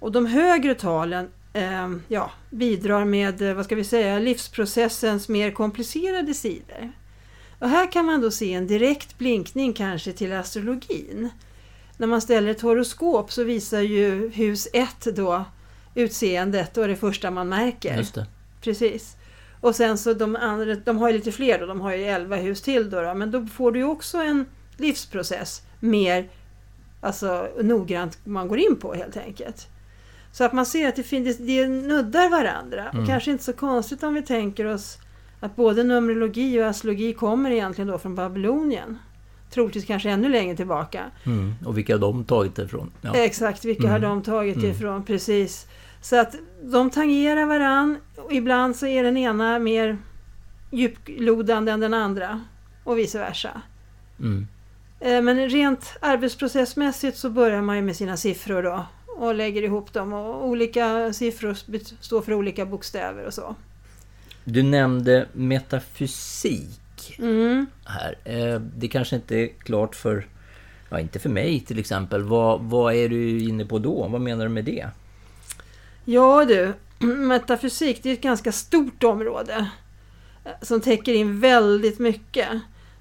och 0.00 0.12
de 0.12 0.26
högre 0.26 0.74
talen 0.74 1.30
eh, 1.52 1.90
ja, 2.08 2.30
bidrar 2.50 3.04
med 3.04 3.42
eh, 3.42 3.54
vad 3.54 3.64
ska 3.64 3.74
vi 3.74 3.84
säga, 3.84 4.18
livsprocessens 4.18 5.28
mer 5.28 5.50
komplicerade 5.50 6.34
sidor. 6.34 6.92
Och 7.58 7.68
här 7.68 7.92
kan 7.92 8.06
man 8.06 8.20
då 8.20 8.30
se 8.30 8.52
en 8.52 8.66
direkt 8.66 9.18
blinkning 9.18 9.72
kanske 9.72 10.12
till 10.12 10.32
astrologin. 10.32 11.30
När 11.96 12.06
man 12.06 12.20
ställer 12.20 12.50
ett 12.50 12.60
horoskop 12.60 13.32
så 13.32 13.44
visar 13.44 13.80
ju 13.80 14.28
hus 14.30 14.68
1 14.72 15.16
då 15.16 15.44
utseendet 15.94 16.76
och 16.76 16.88
det 16.88 16.96
första 16.96 17.30
man 17.30 17.48
märker. 17.48 17.96
Precis. 18.60 19.16
Och 19.64 19.76
sen 19.76 19.98
så 19.98 20.14
de 20.14 20.36
andra, 20.36 20.74
de 20.74 20.98
har 20.98 21.08
ju 21.08 21.14
lite 21.14 21.32
fler 21.32 21.58
då, 21.58 21.66
de 21.66 21.80
har 21.80 21.92
ju 21.92 22.04
11 22.04 22.36
hus 22.36 22.62
till 22.62 22.90
då, 22.90 23.02
då 23.02 23.14
men 23.14 23.30
då 23.30 23.46
får 23.46 23.72
du 23.72 23.78
ju 23.78 23.84
också 23.84 24.18
en 24.18 24.46
livsprocess 24.76 25.62
mer 25.80 26.28
alltså, 27.00 27.48
noggrant 27.62 28.18
man 28.24 28.48
går 28.48 28.58
in 28.58 28.76
på 28.76 28.94
helt 28.94 29.16
enkelt. 29.16 29.68
Så 30.32 30.44
att 30.44 30.52
man 30.52 30.66
ser 30.66 30.88
att 30.88 30.96
det, 30.96 31.02
finns, 31.02 31.38
det 31.38 31.68
nuddar 31.68 32.30
varandra. 32.30 32.88
Mm. 32.88 33.02
Och 33.02 33.08
kanske 33.08 33.30
inte 33.30 33.44
så 33.44 33.52
konstigt 33.52 34.02
om 34.02 34.14
vi 34.14 34.22
tänker 34.22 34.64
oss 34.64 34.98
att 35.40 35.56
både 35.56 35.82
numerologi 35.82 36.60
och 36.60 36.66
astrologi 36.66 37.12
kommer 37.12 37.50
egentligen 37.50 37.88
då 37.88 37.98
från 37.98 38.14
Babylonien. 38.14 38.98
Troligtvis 39.50 39.84
kanske 39.84 40.10
ännu 40.10 40.28
längre 40.28 40.56
tillbaka. 40.56 41.02
Mm. 41.26 41.54
Och 41.66 41.78
vilka 41.78 41.94
har 41.94 42.00
de 42.00 42.24
tagit 42.24 42.58
ifrån? 42.58 42.90
Ja. 43.00 43.14
Exakt, 43.14 43.64
vilka 43.64 43.88
mm. 43.88 43.92
har 43.92 43.98
de 43.98 44.22
tagit 44.22 44.56
mm. 44.56 44.70
ifrån? 44.70 45.04
Precis. 45.04 45.66
Så 46.04 46.20
att 46.20 46.34
de 46.62 46.90
tangerar 46.90 47.46
varann. 47.46 47.98
Och 48.16 48.32
ibland 48.32 48.76
så 48.76 48.86
är 48.86 49.02
den 49.02 49.16
ena 49.16 49.58
mer 49.58 49.98
djuplodande 50.70 51.72
än 51.72 51.80
den 51.80 51.94
andra. 51.94 52.40
Och 52.84 52.98
vice 52.98 53.18
versa. 53.18 53.62
Mm. 54.20 54.46
Eh, 55.00 55.22
men 55.22 55.48
rent 55.48 55.96
arbetsprocessmässigt 56.00 57.16
så 57.16 57.30
börjar 57.30 57.62
man 57.62 57.76
ju 57.76 57.82
med 57.82 57.96
sina 57.96 58.16
siffror 58.16 58.62
då. 58.62 58.86
Och 59.06 59.34
lägger 59.34 59.62
ihop 59.62 59.92
dem 59.92 60.12
och 60.12 60.46
olika 60.46 61.12
siffror 61.12 61.54
står 62.02 62.22
för 62.22 62.34
olika 62.34 62.66
bokstäver 62.66 63.24
och 63.24 63.34
så. 63.34 63.54
Du 64.44 64.62
nämnde 64.62 65.26
metafysik 65.32 67.16
mm. 67.18 67.66
här. 67.84 68.18
Eh, 68.24 68.60
det 68.60 68.88
kanske 68.88 69.16
inte 69.16 69.36
är 69.36 69.48
klart 69.48 69.94
för, 69.94 70.26
ja 70.90 71.00
inte 71.00 71.18
för 71.18 71.30
mig 71.30 71.60
till 71.60 71.78
exempel. 71.78 72.22
Vad, 72.22 72.60
vad 72.60 72.94
är 72.94 73.08
du 73.08 73.38
inne 73.38 73.64
på 73.64 73.78
då? 73.78 74.08
Vad 74.08 74.20
menar 74.20 74.44
du 74.44 74.50
med 74.50 74.64
det? 74.64 74.88
Ja 76.04 76.44
du, 76.44 76.74
metafysik 77.06 78.02
det 78.02 78.08
är 78.08 78.12
ett 78.12 78.20
ganska 78.20 78.52
stort 78.52 79.04
område. 79.04 79.70
Eh, 80.44 80.52
som 80.62 80.80
täcker 80.80 81.12
in 81.14 81.40
väldigt 81.40 81.98
mycket. 81.98 82.48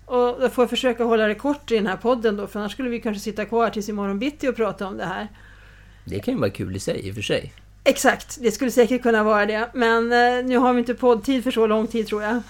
Och 0.06 0.38
jag 0.42 0.54
får 0.54 0.68
försöka 0.68 1.04
hålla 1.04 1.28
det 1.28 1.36
kort 1.36 1.72
i 1.72 1.76
den 1.76 1.88
här 1.88 1.98
podden 1.98 2.38
då, 2.38 2.48
för 2.48 2.60
annars 2.60 2.72
skulle 2.72 2.90
vi 2.90 3.02
kanske 3.02 3.24
sitta 3.24 3.46
kvar 3.46 3.70
tills 3.70 3.90
imorgon 3.90 4.20
bitti 4.20 4.48
och 4.48 4.56
prata 4.56 4.88
om 4.88 4.98
det 4.98 5.06
här. 5.06 5.28
Det 6.06 6.20
kan 6.20 6.34
ju 6.34 6.40
vara 6.40 6.50
kul 6.50 6.76
i 6.76 6.80
sig, 6.80 7.08
i 7.08 7.12
och 7.12 7.16
för 7.16 7.22
sig. 7.22 7.54
Exakt, 7.84 8.38
det 8.42 8.52
skulle 8.52 8.72
säkert 8.72 9.02
kunna 9.02 9.24
vara 9.24 9.46
det. 9.46 9.70
Men 9.74 10.12
eh, 10.12 10.46
nu 10.46 10.58
har 10.58 10.74
vi 10.74 10.80
inte 10.80 10.94
poddtid 10.94 11.44
för 11.44 11.52
så 11.52 11.68
lång 11.68 11.88
tid 11.88 12.08
tror 12.08 12.24
jag. 12.24 12.42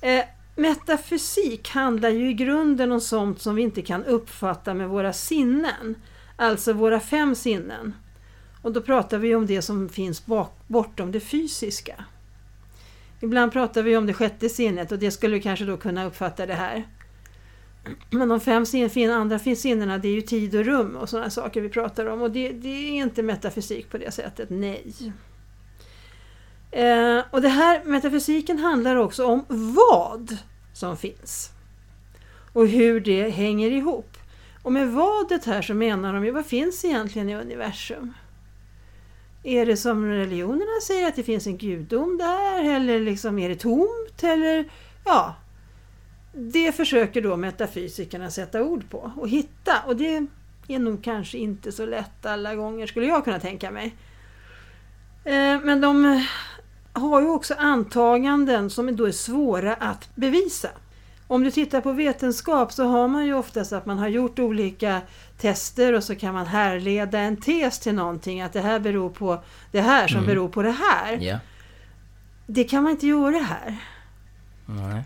eh, 0.00 0.24
metafysik 0.56 1.68
handlar 1.68 2.08
ju 2.08 2.30
i 2.30 2.34
grunden 2.34 2.92
om 2.92 3.00
sånt 3.00 3.42
som 3.42 3.54
vi 3.54 3.62
inte 3.62 3.82
kan 3.82 4.04
uppfatta 4.04 4.74
med 4.74 4.88
våra 4.88 5.12
sinnen. 5.12 5.94
Alltså 6.36 6.72
våra 6.72 7.00
fem 7.00 7.34
sinnen. 7.34 7.94
Och 8.62 8.72
då 8.72 8.80
pratar 8.80 9.18
vi 9.18 9.34
om 9.34 9.46
det 9.46 9.62
som 9.62 9.88
finns 9.88 10.26
bak, 10.26 10.58
bortom 10.66 11.12
det 11.12 11.20
fysiska. 11.20 12.04
Ibland 13.20 13.52
pratar 13.52 13.82
vi 13.82 13.96
om 13.96 14.06
det 14.06 14.14
sjätte 14.14 14.48
sinnet 14.48 14.92
och 14.92 14.98
det 14.98 15.10
skulle 15.10 15.34
vi 15.34 15.42
kanske 15.42 15.64
då 15.64 15.76
kunna 15.76 16.04
uppfatta 16.04 16.46
det 16.46 16.54
här. 16.54 16.84
Men 18.10 18.28
de 18.28 18.40
fem 18.40 18.66
sin, 18.66 19.10
andra 19.10 19.38
sinnena 19.38 19.98
det 19.98 20.08
är 20.08 20.12
ju 20.12 20.20
tid 20.20 20.54
och 20.54 20.64
rum 20.64 20.96
och 20.96 21.08
sådana 21.08 21.30
saker 21.30 21.60
vi 21.60 21.68
pratar 21.68 22.06
om 22.06 22.22
och 22.22 22.30
det, 22.30 22.52
det 22.52 22.68
är 22.68 22.92
inte 22.92 23.22
metafysik 23.22 23.90
på 23.90 23.98
det 23.98 24.10
sättet, 24.10 24.50
nej. 24.50 25.12
Eh, 26.70 27.20
och 27.30 27.42
det 27.42 27.48
här 27.48 27.84
metafysiken 27.84 28.58
handlar 28.58 28.96
också 28.96 29.26
om 29.26 29.44
vad 29.48 30.36
som 30.72 30.96
finns. 30.96 31.50
Och 32.52 32.68
hur 32.68 33.00
det 33.00 33.28
hänger 33.28 33.70
ihop. 33.70 34.16
Och 34.62 34.72
med 34.72 34.92
vadet 34.92 35.44
här 35.44 35.62
så 35.62 35.74
menar 35.74 36.14
de 36.14 36.24
ju, 36.24 36.30
vad 36.30 36.46
finns 36.46 36.84
egentligen 36.84 37.28
i 37.28 37.34
universum? 37.34 38.12
Är 39.42 39.66
det 39.66 39.76
som 39.76 40.06
religionerna 40.06 40.80
säger 40.86 41.08
att 41.08 41.16
det 41.16 41.22
finns 41.22 41.46
en 41.46 41.58
gudom 41.58 42.18
där? 42.18 42.64
Eller 42.76 43.00
liksom 43.00 43.38
är 43.38 43.48
det 43.48 43.56
tomt? 43.56 44.22
Eller 44.22 44.64
ja, 45.04 45.34
det 46.32 46.72
försöker 46.72 47.22
då 47.22 47.36
metafysikerna 47.36 48.30
sätta 48.30 48.62
ord 48.62 48.90
på 48.90 49.12
och 49.16 49.28
hitta. 49.28 49.82
Och 49.86 49.96
det 49.96 50.26
är 50.68 50.78
nog 50.78 51.04
kanske 51.04 51.38
inte 51.38 51.72
så 51.72 51.86
lätt 51.86 52.26
alla 52.26 52.54
gånger 52.54 52.86
skulle 52.86 53.06
jag 53.06 53.24
kunna 53.24 53.40
tänka 53.40 53.70
mig. 53.70 53.96
Eh, 55.24 55.60
men 55.62 55.80
de 55.80 56.24
har 56.92 57.20
ju 57.20 57.28
också 57.28 57.54
antaganden 57.58 58.70
som 58.70 58.96
då 58.96 59.04
är 59.04 59.12
svåra 59.12 59.74
att 59.74 60.08
bevisa. 60.14 60.68
Om 61.32 61.44
du 61.44 61.50
tittar 61.50 61.80
på 61.80 61.92
vetenskap 61.92 62.72
så 62.72 62.84
har 62.84 63.08
man 63.08 63.26
ju 63.26 63.34
oftast 63.34 63.72
att 63.72 63.86
man 63.86 63.98
har 63.98 64.08
gjort 64.08 64.38
olika 64.38 65.00
tester 65.38 65.92
och 65.92 66.04
så 66.04 66.14
kan 66.14 66.34
man 66.34 66.46
härleda 66.46 67.18
en 67.18 67.36
tes 67.36 67.78
till 67.78 67.94
någonting. 67.94 68.42
Att 68.42 68.52
det 68.52 68.60
här 68.60 68.80
beror 68.80 69.10
på 69.10 69.42
det 69.70 69.80
här 69.80 70.08
som 70.08 70.16
mm. 70.16 70.26
beror 70.26 70.48
på 70.48 70.62
det 70.62 70.70
här. 70.70 71.22
Yeah. 71.22 71.40
Det 72.46 72.64
kan 72.64 72.82
man 72.82 72.92
inte 72.92 73.06
göra 73.06 73.38
här. 73.38 73.76
Nej. 74.66 75.02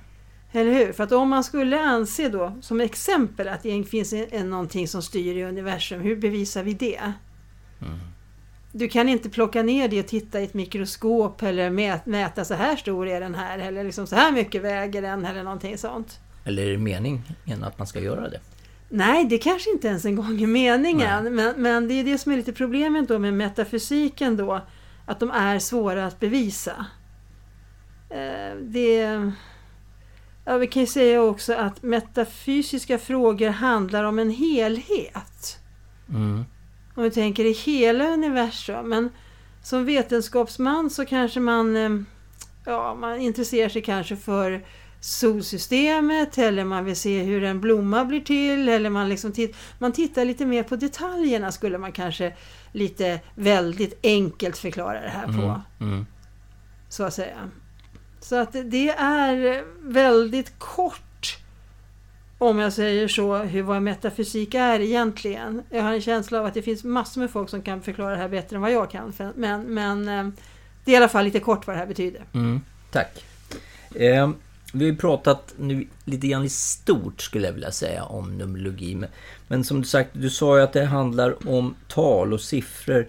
Eller 0.53 0.73
hur? 0.73 0.93
För 0.93 1.05
att 1.05 1.13
om 1.13 1.29
man 1.29 1.45
skulle 1.45 1.81
anse 1.81 2.29
då 2.29 2.53
som 2.61 2.81
exempel 2.81 3.49
att 3.49 3.63
det 3.63 3.85
finns 3.85 4.13
en, 4.13 4.51
någonting 4.51 4.89
som 4.89 5.03
styr 5.03 5.37
i 5.37 5.45
universum, 5.45 6.01
hur 6.01 6.17
bevisar 6.17 6.63
vi 6.63 6.75
det? 6.75 7.13
Mm. 7.83 7.99
Du 8.79 8.89
kan 8.89 9.09
inte 9.09 9.31
plocka 9.31 9.63
ner 9.63 9.89
det 9.89 10.01
och 10.01 10.07
titta 10.07 10.41
i 10.41 10.45
ett 10.45 10.55
mikroskop 10.55 11.43
eller 11.43 11.71
mäta 12.09 12.45
så 12.45 12.55
här 12.55 12.77
stor 12.77 13.09
är 13.09 13.21
den 13.21 13.35
här 13.35 13.59
eller 13.59 13.85
liksom 13.85 14.07
så 14.07 14.17
här 14.17 14.33
mycket 14.33 14.63
väger 14.63 15.03
den 15.03 15.25
eller 15.25 15.43
någonting 15.43 15.79
sånt. 15.79 16.21
Eller 16.45 16.67
är 16.67 16.71
det 16.71 16.79
meningen 16.79 17.65
att 17.65 17.79
man 17.79 17.87
ska 17.87 18.01
göra 18.01 18.29
det? 18.29 18.41
Nej, 18.89 19.25
det 19.25 19.39
kanske 19.39 19.71
inte 19.71 19.89
ens 19.89 20.05
en 20.05 20.17
gång 20.17 20.43
är 20.43 20.47
meningen. 20.47 21.35
Men, 21.35 21.63
men 21.63 21.89
det 21.89 21.95
är 21.95 22.05
det 22.05 22.19
som 22.19 22.33
är 22.33 22.37
lite 22.37 22.53
problemet 22.53 23.09
då 23.09 23.19
med 23.19 23.35
metafysiken 23.35 24.37
då. 24.37 24.61
Att 25.07 25.21
de 25.21 25.31
är 25.31 25.59
svåra 25.59 26.07
att 26.07 26.21
bevisa. 26.21 26.87
Eh, 28.11 28.57
det 28.61 29.33
Ja, 30.49 30.57
vi 30.57 30.67
kan 30.67 30.83
ju 30.83 30.87
säga 30.87 31.23
också 31.23 31.55
att 31.55 31.83
metafysiska 31.83 32.99
frågor 32.99 33.49
handlar 33.49 34.05
om 34.05 34.19
en 34.19 34.31
helhet. 34.31 35.61
Mm. 36.09 36.45
Om 36.97 37.03
vi 37.03 37.11
tänker 37.11 37.45
i 37.45 37.53
hela 37.53 38.09
universum. 38.09 38.89
Men 38.89 39.11
som 39.63 39.85
vetenskapsman 39.85 40.91
så 40.91 41.05
kanske 41.05 41.41
man, 41.41 41.77
eh, 41.77 41.91
ja, 42.65 42.95
man 42.95 43.21
intresserar 43.21 43.69
sig 43.69 43.83
kanske 43.83 44.17
för 44.17 44.65
solsystemet 45.01 46.39
eller 46.39 46.65
man 46.65 46.85
vill 46.85 46.97
se 46.97 47.23
hur 47.23 47.45
en 47.45 47.61
blomma 47.61 48.05
blir 48.05 48.21
till 48.21 48.69
eller 48.69 48.91
man, 48.91 49.09
liksom 49.09 49.33
titt 49.33 49.57
man 49.79 49.93
tittar 49.93 50.25
lite 50.25 50.47
mer 50.47 50.63
på 50.63 50.77
detaljerna 50.77 51.53
skulle 51.53 51.79
man 51.79 51.93
kanske 51.93 52.33
lite 52.73 53.21
väldigt 53.35 53.99
enkelt 54.03 54.59
förklara 54.59 55.01
det 55.01 55.09
här 55.09 55.27
på. 55.27 55.33
Mm. 55.33 55.61
Mm. 55.81 56.07
Så 56.89 57.05
att 57.05 57.15
säga. 57.15 57.51
Så 58.21 58.37
att 58.37 58.53
det 58.53 58.89
är 58.99 59.65
väldigt 59.83 60.59
kort, 60.59 61.06
om 62.39 62.59
jag 62.59 62.73
säger 62.73 63.09
så, 63.09 63.37
hur 63.37 63.63
vad 63.63 63.83
metafysik 63.83 64.55
är 64.55 64.81
egentligen. 64.81 65.63
Jag 65.71 65.83
har 65.83 65.93
en 65.93 66.01
känsla 66.01 66.41
av 66.41 66.47
att 66.47 66.55
det 66.55 66.63
finns 66.63 66.85
massor 66.85 67.21
med 67.21 67.31
folk 67.31 67.51
som 67.51 67.63
kan 67.63 67.83
förklara 67.83 68.11
det 68.11 68.17
här 68.17 68.29
bättre 68.29 68.57
än 68.57 68.63
vad 68.63 68.73
jag 68.73 68.91
kan. 68.91 69.13
Men, 69.35 69.63
men 69.63 70.09
eh, 70.09 70.29
det 70.85 70.91
är 70.91 70.95
i 70.95 70.97
alla 70.97 71.09
fall 71.09 71.25
lite 71.25 71.41
kort 71.41 71.67
vad 71.67 71.77
det 71.77 71.81
här 71.81 71.87
betyder. 71.87 72.25
Mm, 72.33 72.61
tack. 72.91 73.25
Eh, 73.95 74.31
vi 74.73 74.85
har 74.85 74.93
ju 74.93 74.97
pratat 74.97 75.55
nu 75.59 75.87
lite 76.05 76.27
grann 76.29 76.45
i 76.45 76.49
stort 76.49 77.21
skulle 77.21 77.47
jag 77.47 77.53
vilja 77.53 77.73
säga 77.73 78.05
om 78.05 78.39
numerologi. 78.39 78.95
Men, 78.95 79.11
men 79.49 79.65
som 79.65 79.81
du 79.81 79.87
sagt, 79.87 80.11
du 80.13 80.31
sa 80.31 80.57
ju 80.57 80.63
att 80.63 80.73
det 80.73 80.85
handlar 80.85 81.49
om 81.49 81.75
tal 81.89 82.33
och 82.33 82.41
siffror. 82.41 83.09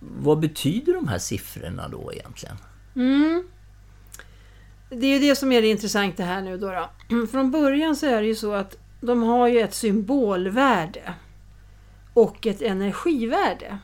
Vad 0.00 0.40
betyder 0.40 0.94
de 0.94 1.08
här 1.08 1.18
siffrorna 1.18 1.88
då 1.88 2.12
egentligen? 2.12 2.56
Mm. 2.96 3.44
Det 4.88 5.06
är 5.06 5.14
ju 5.14 5.28
det 5.28 5.36
som 5.36 5.52
är 5.52 5.62
det 5.62 5.68
intressanta 5.68 6.22
här 6.22 6.42
nu 6.42 6.58
då, 6.58 6.70
då. 6.70 7.26
Från 7.30 7.50
början 7.50 7.96
så 7.96 8.06
är 8.06 8.20
det 8.20 8.26
ju 8.26 8.34
så 8.34 8.52
att 8.52 8.76
de 9.00 9.22
har 9.22 9.48
ju 9.48 9.60
ett 9.60 9.74
symbolvärde 9.74 11.14
och 12.14 12.46
ett 12.46 12.62
energivärde. 12.62 13.78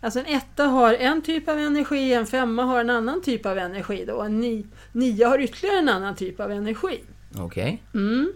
Alltså 0.00 0.18
en 0.20 0.26
etta 0.26 0.64
har 0.64 0.94
en 0.94 1.22
typ 1.22 1.48
av 1.48 1.58
energi, 1.58 2.12
en 2.12 2.26
femma 2.26 2.62
har 2.62 2.80
en 2.80 2.90
annan 2.90 3.22
typ 3.22 3.46
av 3.46 3.58
energi 3.58 4.04
då, 4.04 4.14
och 4.14 4.26
en 4.26 4.40
ni, 4.40 4.66
nia 4.92 5.28
har 5.28 5.38
ytterligare 5.38 5.78
en 5.78 5.88
annan 5.88 6.16
typ 6.16 6.40
av 6.40 6.52
energi. 6.52 7.00
Okej. 7.38 7.82
Mm. 7.94 8.32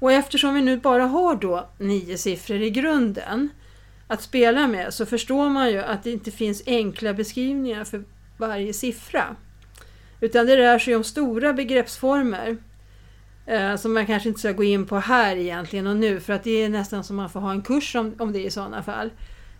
Och 0.00 0.12
eftersom 0.12 0.54
vi 0.54 0.60
nu 0.60 0.76
bara 0.76 1.04
har 1.06 1.36
då 1.36 1.68
nio 1.78 2.18
siffror 2.18 2.62
i 2.62 2.70
grunden 2.70 3.48
att 4.06 4.22
spela 4.22 4.68
med 4.68 4.94
så 4.94 5.06
förstår 5.06 5.48
man 5.48 5.70
ju 5.70 5.78
att 5.78 6.04
det 6.04 6.10
inte 6.10 6.30
finns 6.30 6.62
enkla 6.66 7.14
beskrivningar 7.14 7.84
för 7.84 8.04
varje 8.38 8.72
siffra. 8.72 9.36
Utan 10.20 10.46
det 10.46 10.56
rör 10.56 10.78
sig 10.78 10.96
om 10.96 11.04
stora 11.04 11.52
begreppsformer 11.52 12.56
eh, 13.46 13.76
som 13.76 13.94
man 13.94 14.06
kanske 14.06 14.28
inte 14.28 14.40
ska 14.40 14.52
gå 14.52 14.64
in 14.64 14.86
på 14.86 14.98
här 14.98 15.36
egentligen 15.36 15.86
och 15.86 15.96
nu 15.96 16.20
för 16.20 16.32
att 16.32 16.44
det 16.44 16.62
är 16.62 16.68
nästan 16.68 17.04
som 17.04 17.16
man 17.16 17.30
får 17.30 17.40
ha 17.40 17.50
en 17.50 17.62
kurs 17.62 17.96
om, 17.96 18.14
om 18.18 18.32
det 18.32 18.44
i 18.44 18.50
sådana 18.50 18.82
fall. 18.82 19.10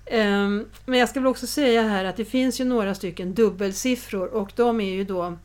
Eh, 0.06 0.48
men 0.86 0.98
jag 0.98 1.08
ska 1.08 1.20
väl 1.20 1.26
också 1.26 1.46
säga 1.46 1.82
här 1.82 2.04
att 2.04 2.16
det 2.16 2.24
finns 2.24 2.60
ju 2.60 2.64
några 2.64 2.94
stycken 2.94 3.34
dubbelsiffror 3.34 4.26
och 4.34 4.52
de 4.56 4.80
är 4.80 4.92
ju 4.92 5.04
då 5.04 5.38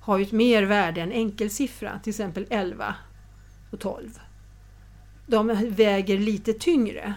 har 0.00 0.18
ju 0.18 0.24
ett 0.24 0.32
mer 0.32 0.62
värde 0.62 1.00
än 1.00 1.12
enkelsiffra, 1.12 2.00
till 2.02 2.10
exempel 2.10 2.46
11 2.50 2.94
och 3.70 3.80
12. 3.80 4.18
De 5.26 5.70
väger 5.70 6.18
lite 6.18 6.52
tyngre. 6.52 7.14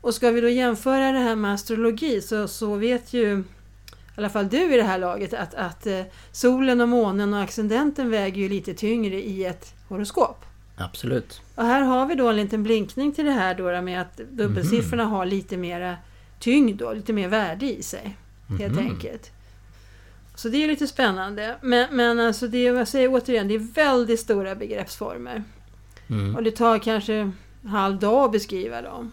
Och 0.00 0.14
ska 0.14 0.30
vi 0.30 0.40
då 0.40 0.48
jämföra 0.48 1.12
det 1.12 1.18
här 1.18 1.36
med 1.36 1.54
astrologi 1.54 2.20
så, 2.20 2.48
så 2.48 2.74
vet 2.74 3.12
ju 3.12 3.44
i 4.16 4.20
alla 4.20 4.28
fall 4.30 4.48
du 4.48 4.74
i 4.74 4.76
det 4.76 4.82
här 4.82 4.98
laget 4.98 5.34
att, 5.34 5.54
att 5.54 5.86
eh, 5.86 6.00
solen 6.32 6.80
och 6.80 6.88
månen 6.88 7.34
och 7.34 7.40
ascendenten 7.40 8.10
väger 8.10 8.42
ju 8.42 8.48
lite 8.48 8.74
tyngre 8.74 9.22
i 9.22 9.44
ett 9.44 9.74
horoskop. 9.88 10.44
Absolut. 10.76 11.40
Och 11.54 11.64
här 11.64 11.82
har 11.82 12.06
vi 12.06 12.14
då 12.14 12.28
en 12.28 12.36
liten 12.36 12.62
blinkning 12.62 13.12
till 13.12 13.24
det 13.24 13.30
här 13.32 13.54
då 13.54 13.82
med 13.82 14.00
att 14.00 14.16
dubbelsiffrorna 14.30 15.04
har 15.04 15.26
lite 15.26 15.56
mera 15.56 15.96
tyngd 16.38 16.76
då, 16.78 16.92
lite 16.92 17.12
mer 17.12 17.28
värde 17.28 17.66
i 17.66 17.82
sig. 17.82 18.16
Helt 18.58 18.74
Mhm. 18.74 18.86
enkelt. 18.90 19.30
Så 20.34 20.48
det 20.48 20.64
är 20.64 20.68
lite 20.68 20.86
spännande. 20.86 21.56
Men, 21.62 21.96
men 21.96 22.20
alltså 22.20 22.48
det, 22.48 22.62
jag 22.62 22.88
säger 22.88 23.08
återigen, 23.12 23.48
det 23.48 23.54
är 23.54 23.58
väldigt 23.74 24.20
stora 24.20 24.54
begreppsformer. 24.54 25.44
Mm. 26.10 26.36
Och 26.36 26.42
det 26.42 26.50
tar 26.50 26.78
kanske 26.78 27.14
en 27.14 27.34
halv 27.68 27.98
dag 27.98 28.24
att 28.24 28.32
beskriva 28.32 28.82
dem. 28.82 29.12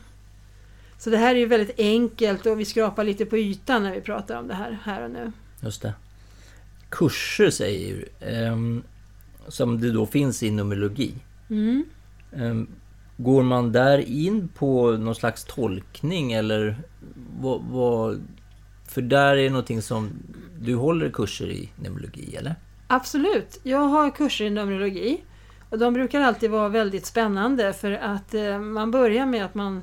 Så 1.00 1.10
det 1.10 1.18
här 1.18 1.36
är 1.36 1.39
ju 1.39 1.46
väldigt 1.46 1.79
enkelt 1.79 2.46
och 2.46 2.60
vi 2.60 2.65
skrapar 2.65 3.03
lite 3.03 3.25
på 3.25 3.38
ytan 3.38 3.84
när 3.84 3.91
vi 3.91 4.01
pratar 4.01 4.39
om 4.39 4.48
det 4.48 4.53
här, 4.53 4.79
här 4.84 5.03
och 5.03 5.12
nu. 5.12 5.32
Just 5.62 5.82
det. 5.82 5.93
Kurser 6.89 7.50
säger 7.50 7.95
du. 7.95 8.28
ehm, 8.28 8.84
som 9.47 9.82
det 9.82 9.91
då 9.91 10.06
finns 10.06 10.43
i 10.43 10.52
numerologi. 10.52 11.13
Mm. 11.50 11.86
Ehm, 12.36 12.67
går 13.17 13.43
man 13.43 13.71
där 13.71 14.00
in 14.00 14.47
på 14.47 14.91
någon 14.91 15.15
slags 15.15 15.43
tolkning 15.43 16.32
eller 16.32 16.78
vad, 17.39 17.62
vad... 17.63 18.21
För 18.88 19.02
där 19.02 19.36
är 19.38 19.50
någonting 19.50 19.82
som... 19.82 20.10
Du 20.60 20.76
håller 20.76 21.10
kurser 21.10 21.50
i 21.50 21.69
numerologi 21.76 22.36
eller? 22.36 22.56
Absolut. 22.88 23.60
Jag 23.63 23.80
har 23.80 24.12
kurser 24.12 24.45
i 24.45 24.50
Numerologi. 24.50 25.21
Och 25.69 25.80
de 25.80 25.93
brukar 25.93 26.21
alltid 26.21 26.52
vara 26.52 26.69
väldigt 26.69 27.06
spännande 27.06 27.73
för 27.73 27.91
att 27.91 28.34
eh, 28.34 28.60
man 28.60 28.91
börjar 28.91 29.26
med 29.26 29.45
att 29.45 29.56
man 29.56 29.82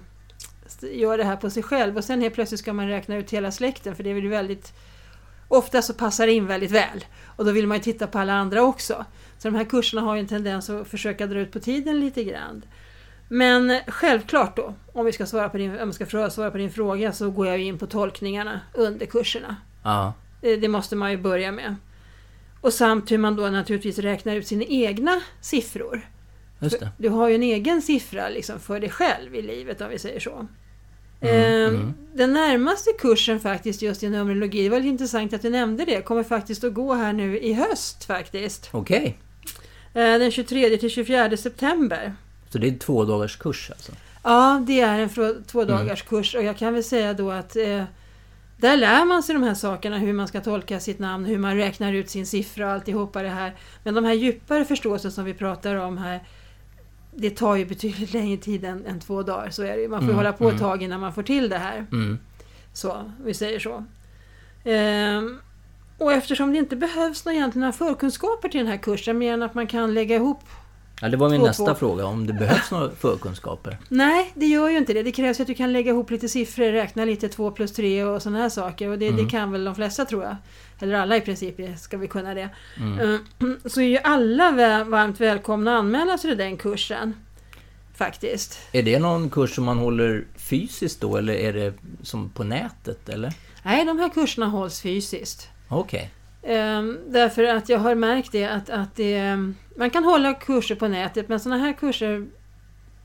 gör 0.81 1.19
det 1.19 1.25
här 1.25 1.37
på 1.37 1.51
sig 1.51 1.63
själv 1.63 1.97
och 1.97 2.05
sen 2.05 2.21
helt 2.21 2.35
plötsligt 2.35 2.61
ska 2.61 2.73
man 2.73 2.89
räkna 2.89 3.17
ut 3.17 3.31
hela 3.31 3.51
släkten 3.51 3.97
för 3.97 4.03
det 4.03 4.11
är 4.11 4.15
väl 4.15 4.29
väldigt 4.29 4.73
Ofta 5.49 5.83
så 5.83 5.95
passar 5.95 6.27
det 6.27 6.33
in 6.33 6.47
väldigt 6.47 6.71
väl 6.71 7.05
och 7.25 7.45
då 7.45 7.53
vill 7.53 7.67
man 7.67 7.77
ju 7.77 7.83
titta 7.83 8.07
på 8.07 8.19
alla 8.19 8.33
andra 8.33 8.63
också. 8.63 9.05
Så 9.39 9.49
de 9.49 9.55
här 9.55 9.65
kurserna 9.65 10.03
har 10.03 10.15
ju 10.15 10.21
en 10.21 10.27
tendens 10.27 10.71
att 10.71 10.89
försöka 10.89 11.27
dra 11.27 11.39
ut 11.39 11.53
på 11.53 11.61
tiden 11.61 12.01
lite 12.01 12.25
grann. 12.25 12.65
Men 13.29 13.81
självklart 13.87 14.57
då, 14.57 14.75
om 14.93 15.07
vi 15.07 15.13
ska 15.13 15.27
svara 15.27 15.49
på 15.49 15.57
din, 15.57 15.71
om 15.71 15.77
jag 15.77 15.95
ska 15.95 16.31
svara 16.31 16.51
på 16.51 16.59
din 16.59 16.71
fråga 16.71 17.13
så 17.13 17.31
går 17.31 17.47
jag 17.47 17.59
ju 17.59 17.65
in 17.65 17.79
på 17.79 17.87
tolkningarna 17.87 18.61
under 18.75 19.07
kurserna. 19.07 19.57
Ja. 19.83 20.13
Eh, 20.43 20.59
Det 20.59 20.69
måste 20.69 20.97
man 20.97 21.11
ju 21.11 21.17
börja 21.17 21.53
med. 21.53 21.77
Och 22.61 22.73
samt 22.73 23.11
hur 23.11 23.19
man 23.19 23.37
då 23.37 23.47
naturligtvis 23.47 23.99
räknar 23.99 24.37
ut 24.37 24.47
sina 24.47 24.65
egna 24.65 25.21
siffror. 25.41 26.09
Du 26.97 27.09
har 27.09 27.29
ju 27.29 27.35
en 27.35 27.43
egen 27.43 27.83
siffra 27.83 28.29
liksom 28.29 28.61
för 28.61 28.81
dig 28.81 28.91
själv 28.91 29.35
i 29.35 29.43
livet 29.43 29.81
om 29.81 29.89
vi 29.89 29.99
säger 29.99 30.21
så. 30.21 30.47
Mm, 31.21 31.35
Ehm, 31.35 31.75
mm. 31.75 31.95
Den 32.15 32.33
närmaste 32.33 32.91
kursen 32.99 33.41
faktiskt 33.41 33.83
just 33.83 34.03
i 34.03 34.09
numerologi, 34.09 34.63
det 34.63 34.69
var 34.69 34.77
lite 34.79 34.89
intressant 34.89 35.33
att 35.33 35.43
du 35.43 35.51
nämnde 35.51 35.85
det, 35.85 36.03
kommer 36.03 36.23
faktiskt 36.23 36.65
att 36.65 36.75
gå 36.75 36.95
här 36.95 37.13
nu 37.13 37.39
i 37.39 37.53
höst 37.53 38.05
faktiskt. 38.05 38.69
Okej. 38.73 39.19
Eh, 39.95 40.19
Den 40.19 40.31
23 40.31 40.77
till 40.77 40.91
24 40.91 41.37
september. 41.37 42.15
Så 42.49 42.59
det 42.59 42.69
är 42.69 42.79
två 42.79 43.05
dagars 43.05 43.37
kurs 43.37 43.71
alltså? 43.71 43.93
Ja, 44.23 44.63
det 44.67 44.81
är 44.81 44.99
en 44.99 45.09
två 45.47 45.63
Mm. 45.63 45.77
dagars 45.77 46.03
kurs 46.03 46.35
och 46.35 46.43
jag 46.43 46.57
kan 46.57 46.75
väl 46.75 46.85
säga 46.85 47.15
då 47.15 47.31
att 47.31 47.57
eh, 47.57 47.85
där 48.57 48.77
lär 48.77 49.05
man 49.05 49.23
sig 49.23 49.33
de 49.35 49.43
här 49.43 49.55
sakerna, 49.55 49.99
hur 49.99 50.13
man 50.13 50.29
ska 50.29 50.41
tolka 50.41 50.81
sitt 50.81 50.99
namn, 50.99 51.25
hur 51.25 51.39
man 51.39 51.57
räknar 51.57 51.93
ut 51.93 52.11
sin 52.11 52.27
siffra 52.27 52.67
och 52.67 52.73
alltihopa 52.73 53.23
det 53.23 53.29
här. 53.29 53.55
Men 53.85 53.95
de 53.95 54.05
här 54.05 54.15
djupare 54.15 54.65
förståelsen 54.65 55.13
som 55.13 55.25
vi 55.25 55.35
pratar 55.35 55.75
om 55.75 55.99
här, 55.99 56.21
det 57.17 57.31
tar 57.31 57.57
ju 57.57 57.65
betydligt 57.65 58.13
längre 58.15 58.37
tid 58.37 58.65
än, 58.65 58.87
än 58.87 59.01
två 59.01 59.23
dagar. 59.23 59.51
Så 59.51 59.63
är 59.63 59.77
det. 59.77 59.89
Man 59.89 60.01
får 60.01 60.05
Mm, 60.05 60.17
hålla 60.17 60.33
på 60.33 60.45
ett 60.45 60.51
mm. 60.51 60.61
tag 60.61 60.83
innan 60.83 61.01
man 61.01 61.13
får 61.13 61.23
till 61.23 61.49
det 61.49 61.59
här. 61.59 61.87
Mm. 61.93 62.19
Så, 62.73 63.13
vi 63.25 63.35
säger 63.35 63.59
så. 63.59 63.85
Ehm, 64.65 65.39
och 65.99 66.13
eftersom 66.13 66.53
det 66.53 66.59
inte 66.59 66.77
behövs 66.77 67.25
några 67.25 67.37
egentligen 67.37 67.61
några 67.61 67.73
förkunskaper 67.73 68.49
till 68.49 68.61
den 68.61 68.69
här 68.69 68.77
kursen, 68.77 69.19
mer 69.19 69.33
än 69.33 69.43
att 69.43 69.55
man 69.55 69.67
kan 69.67 69.95
lägga 69.95 70.17
ihop 70.17 70.41
Ja, 71.01 71.09
det 71.09 71.17
var 71.17 71.31
min 71.31 71.41
nästa 71.43 71.65
två. 71.65 71.75
fråga, 71.75 72.07
om 72.07 72.27
det 72.27 72.33
behövs 72.33 72.71
några 72.71 72.91
förkunskaper. 72.91 73.79
Nej, 73.89 74.33
det 74.35 74.47
gör 74.47 74.69
ju 74.69 74.77
inte 74.79 74.93
det. 74.93 75.03
Det 75.03 75.13
krävs 75.13 75.39
ju 75.41 75.43
att 75.43 75.47
du 75.49 75.55
kan 75.55 75.73
lägga 75.73 75.91
ihop 75.91 76.11
lite 76.11 76.29
siffror, 76.29 76.73
räkna 76.73 77.05
lite 77.05 77.29
2 77.29 77.51
plus 77.51 77.73
3 77.73 78.05
och 78.05 78.23
sådana 78.23 78.39
här 78.39 78.49
saker. 78.49 78.89
Och 78.89 78.99
det, 78.99 79.09
Mm. 79.09 79.25
det 79.25 79.31
kan 79.31 79.53
väl 79.53 79.65
de 79.65 79.75
flesta 79.75 80.05
tror 80.05 80.23
jag. 80.25 80.37
Eller 80.81 80.95
alla 80.95 81.17
i 81.17 81.21
princip 81.21 81.57
ska 81.79 81.97
vi 81.97 82.09
kunna 82.09 82.35
det. 82.35 82.49
Mm. 82.77 83.01
Eh, 83.15 83.21
Så 83.65 83.81
är 83.81 83.85
ju 83.89 83.99
alla 83.99 84.51
varmt 84.85 85.21
välkomna 85.21 85.75
att 85.75 85.79
anmäla 85.79 86.19
sig 86.19 86.31
till 86.31 86.39
den 86.39 86.57
kursen. 86.57 87.15
Faktiskt. 87.95 88.59
Är 88.73 88.83
det 88.83 88.99
någon 88.99 89.31
kurs 89.31 89.55
som 89.55 89.65
man 89.65 89.79
håller 89.79 90.25
fysiskt 90.37 91.01
då, 91.01 91.17
eller 91.17 91.35
är 91.35 91.53
det 91.53 91.75
som 92.03 92.31
på 92.31 92.45
nätet, 92.45 93.09
eller? 93.09 93.33
Nej, 93.63 93.85
de 93.85 93.99
här 93.99 94.09
kurserna 94.09 94.47
hålls 94.47 94.81
fysiskt. 94.81 95.49
Okej. 95.69 96.11
Ehm, 96.47 96.99
därför 97.07 97.45
att 97.45 97.69
jag 97.69 97.79
har 97.79 97.95
märkt 97.95 98.33
det 98.33 98.45
att, 98.45 98.71
att 98.71 98.97
det, 98.97 99.37
man 99.77 99.91
kan 99.91 100.05
hålla 100.05 100.35
kurser 100.35 100.75
på 100.75 100.89
nätet 100.89 101.29
men 101.29 101.41
sådana 101.41 101.65
här 101.65 101.73
kurser 101.73 102.27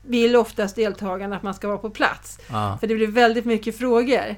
vill 0.02 0.36
oftast 0.36 0.76
deltagarna 0.76 1.36
att 1.36 1.42
man 1.42 1.54
ska 1.54 1.68
vara 1.68 1.78
på 1.78 1.90
plats. 1.90 2.38
Ja. 2.50 2.78
För 2.80 2.86
det 2.86 2.94
blir 2.94 3.06
väldigt 3.06 3.44
mycket 3.44 3.78
frågor. 3.78 4.36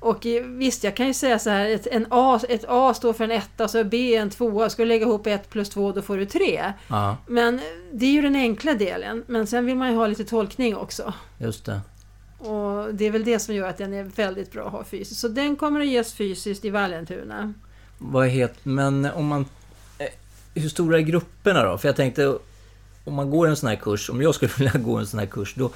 Och 0.00 0.26
eh, 0.26 0.44
visst, 0.44 0.84
jag 0.84 0.96
kan 0.96 1.06
ju 1.06 1.14
säga 1.14 1.38
så 1.38 1.50
här, 1.50 1.70
ett, 1.70 1.86
en 1.86 2.06
A, 2.10 2.40
ett 2.48 2.64
A 2.68 2.94
står 2.94 3.12
för 3.12 3.24
en 3.24 3.30
etta, 3.30 3.68
så 3.68 3.84
B 3.84 4.16
en 4.16 4.30
tvåa. 4.30 4.70
Ska 4.70 4.82
du 4.82 4.88
lägga 4.88 5.06
ihop 5.06 5.26
ett 5.26 5.50
plus 5.50 5.70
två, 5.70 5.92
då 5.92 6.02
får 6.02 6.16
du 6.16 6.26
tre. 6.26 6.72
ja, 6.88 7.16
Men 7.26 7.60
det 7.92 8.06
är 8.06 8.12
ju 8.12 8.22
den 8.22 8.36
enkla 8.36 8.74
delen. 8.74 9.24
Men 9.26 9.46
sen 9.46 9.66
vill 9.66 9.76
man 9.76 9.90
ju 9.90 9.96
ha 9.96 10.06
lite 10.06 10.24
tolkning 10.24 10.76
också. 10.76 11.12
just 11.38 11.64
det. 11.64 11.80
Och 12.38 12.94
det 12.94 13.04
är 13.04 13.10
väl 13.10 13.24
det 13.24 13.38
som 13.38 13.54
gör 13.54 13.68
att 13.68 13.78
den 13.78 13.94
är 13.94 14.04
väldigt 14.04 14.52
bra 14.52 14.66
att 14.66 14.72
ha 14.72 14.84
fysiskt. 14.84 15.20
Så 15.20 15.28
den 15.28 15.56
kommer 15.56 15.80
att 15.80 15.86
ges 15.86 16.14
fysiskt 16.14 16.64
i 16.64 16.70
Vallentuna. 16.70 17.54
Vad 18.02 18.28
heter, 18.28 18.56
men 18.62 19.04
om 19.14 19.26
man... 19.26 19.44
eh, 19.98 20.06
Hur 20.54 20.68
stora 20.68 20.96
är 20.98 21.02
grupperna 21.02 21.62
då? 21.62 21.78
För 21.78 21.88
jag 21.88 21.96
tänkte, 21.96 22.38
om 23.04 23.14
man 23.14 23.30
går 23.30 23.48
en 23.48 23.56
sån 23.56 23.68
här 23.68 23.76
kurs, 23.76 24.10
om 24.10 24.22
jag 24.22 24.34
skulle 24.34 24.52
vilja 24.58 24.72
gå 24.78 24.96
en 24.96 25.06
sån 25.06 25.20
här 25.20 25.26
kurs, 25.26 25.54
då, 25.54 25.70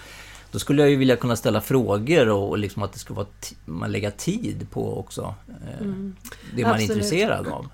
då 0.50 0.58
skulle 0.58 0.82
jag 0.82 0.90
ju 0.90 0.96
vilja 0.96 1.16
kunna 1.16 1.36
ställa 1.36 1.60
frågor 1.60 2.28
och, 2.28 2.48
och 2.48 2.58
liksom 2.58 2.82
att 2.82 2.92
det 2.92 2.98
ska 2.98 3.14
vara 3.14 3.26
man 3.64 3.92
lägga 3.92 4.10
tid 4.10 4.66
på 4.70 4.98
också. 4.98 5.34
Eh, 5.48 5.80
Mm. 5.80 6.16
Det 6.56 6.62
man 6.62 6.70
är 6.70 6.74
Absolut. 6.74 6.90
intresserad 6.90 7.46
av. 7.46 7.68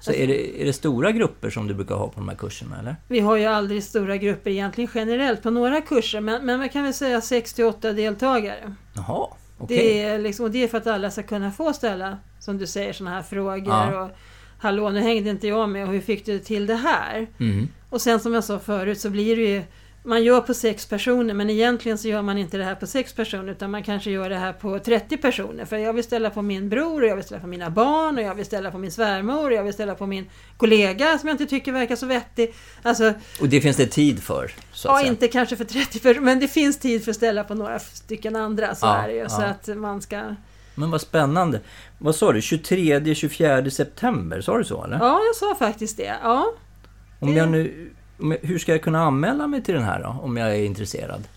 Så 0.00 0.12
är 0.12 0.26
det, 0.26 0.62
är 0.62 0.66
det 0.66 0.72
stora 0.72 1.12
grupper 1.12 1.50
som 1.50 1.66
du 1.68 1.74
brukar 1.74 1.94
ha 1.94 2.06
på 2.08 2.20
de 2.20 2.28
här 2.28 2.36
kurserna, 2.36 2.78
eller? 2.80 2.96
Vi 3.08 3.20
har 3.20 3.36
ju 3.36 3.44
aldrig 3.44 3.84
stora 3.84 4.16
grupper 4.16 4.50
egentligen 4.50 4.90
generellt 4.94 5.42
på 5.42 5.50
några 5.50 5.80
kurser. 5.80 6.20
Men, 6.20 6.46
men 6.46 6.58
man 6.58 6.68
kan 6.68 6.84
väl 6.84 6.94
säga 6.94 7.20
6-8 7.20 7.92
deltagare. 7.92 8.74
Jaha, 8.94 9.26
okej. 9.62 9.76
Det 9.76 10.02
är, 10.02 10.18
liksom, 10.18 10.44
och 10.44 10.50
det 10.50 10.64
är 10.64 10.68
för 10.68 10.78
att 10.78 10.86
alla 10.86 11.10
ska 11.10 11.22
kunna 11.22 11.50
få 11.50 11.72
ställa, 11.72 12.18
som 12.40 12.58
du 12.58 12.66
säger, 12.66 12.92
sådana 12.92 13.16
här 13.16 13.22
frågor. 13.22 13.68
Ja. 13.68 14.04
Och 14.04 14.10
Hallå, 14.62 14.90
nu 14.90 15.00
hängde 15.00 15.30
inte 15.30 15.48
jag 15.48 15.68
med 15.68 15.86
och 15.86 15.92
hur 15.92 16.00
fick 16.00 16.26
du 16.26 16.38
till 16.38 16.66
det 16.66 16.74
här? 16.74 17.26
Mm. 17.40 17.68
Och 17.90 18.00
sen 18.00 18.20
som 18.20 18.34
jag 18.34 18.44
sa 18.44 18.58
förut 18.58 19.00
så 19.00 19.10
blir 19.10 19.36
det 19.36 19.42
ju 19.42 19.62
man 20.04 20.24
gör 20.24 20.40
på 20.40 20.54
sex 20.54 20.86
personer 20.86 21.34
men 21.34 21.50
egentligen 21.50 21.98
så 21.98 22.08
gör 22.08 22.22
man 22.22 22.38
inte 22.38 22.56
det 22.58 22.64
här 22.64 22.74
på 22.74 22.86
sex 22.86 23.12
personer 23.12 23.52
utan 23.52 23.70
man 23.70 23.82
kanske 23.82 24.10
gör 24.10 24.28
det 24.28 24.36
här 24.36 24.52
på 24.52 24.78
30 24.78 25.16
personer. 25.16 25.64
För 25.64 25.76
jag 25.76 25.92
vill 25.92 26.04
ställa 26.04 26.30
på 26.30 26.42
min 26.42 26.68
bror 26.68 27.02
och 27.02 27.08
jag 27.08 27.16
vill 27.16 27.24
ställa 27.24 27.40
på 27.40 27.46
mina 27.46 27.70
barn 27.70 28.16
och 28.18 28.22
jag 28.22 28.34
vill 28.34 28.44
ställa 28.46 28.70
på 28.70 28.78
min 28.78 28.92
svärmor 28.92 29.44
och 29.50 29.52
jag 29.52 29.64
vill 29.64 29.72
ställa 29.72 29.94
på 29.94 30.06
min 30.06 30.30
kollega 30.56 31.18
som 31.18 31.28
jag 31.28 31.34
inte 31.34 31.46
tycker 31.46 31.72
verkar 31.72 31.96
så 31.96 32.06
vettig. 32.06 32.54
Alltså, 32.82 33.12
Och 33.40 33.48
det 33.48 33.60
finns 33.60 33.76
det 33.76 33.86
tid 33.86 34.22
för? 34.22 34.52
Så 34.72 34.88
ja, 34.88 34.98
säga. 34.98 35.08
inte 35.08 35.28
kanske 35.28 35.56
för 35.56 35.64
30 35.64 35.98
personer 36.00 36.20
men 36.20 36.40
det 36.40 36.48
finns 36.48 36.78
tid 36.78 37.04
för 37.04 37.10
att 37.10 37.16
ställa 37.16 37.44
på 37.44 37.54
några 37.54 37.78
stycken 37.78 38.36
andra. 38.36 38.74
Så 38.74 38.86
Ja, 38.86 38.96
är 38.96 39.08
det 39.08 39.14
ju. 39.14 39.28
Så 39.28 39.42
ja. 39.42 39.46
att 39.46 39.76
man 39.78 40.02
ska... 40.02 40.34
Men 40.74 40.90
vad 40.90 41.00
spännande. 41.00 41.60
Vad 41.98 42.14
sa 42.14 42.32
du? 42.32 42.40
23-24 42.40 43.68
september? 43.70 44.40
Sa 44.40 44.58
du 44.58 44.64
så 44.64 44.84
eller? 44.84 44.98
Ja, 44.98 45.20
jag 45.26 45.36
sa 45.36 45.54
faktiskt 45.66 45.96
det. 45.96 46.14
Ja. 46.22 46.52
Om 47.18 47.36
jag 47.36 47.48
nu, 47.48 47.90
hur 48.42 48.58
ska 48.58 48.72
jag 48.72 48.82
kunna 48.82 49.02
anmäla 49.02 49.46
mig 49.46 49.62
till 49.62 49.74
den 49.74 49.82
här 49.82 50.02
då? 50.02 50.16
Om 50.22 50.36
jag 50.36 50.50
är 50.56 50.64
intresserad? 50.64 51.28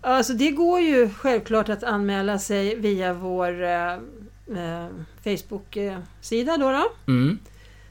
Alltså 0.00 0.32
det 0.32 0.50
går 0.50 0.80
ju 0.80 1.10
självklart 1.10 1.68
att 1.68 1.82
anmäla 1.82 2.38
sig 2.38 2.74
via 2.74 3.14
vår 3.14 3.62
eh, 3.62 3.92
eh, 3.92 4.86
Facebook-sida 5.24 6.56
då. 6.56 6.70
då. 6.70 7.12
Mm. 7.12 7.38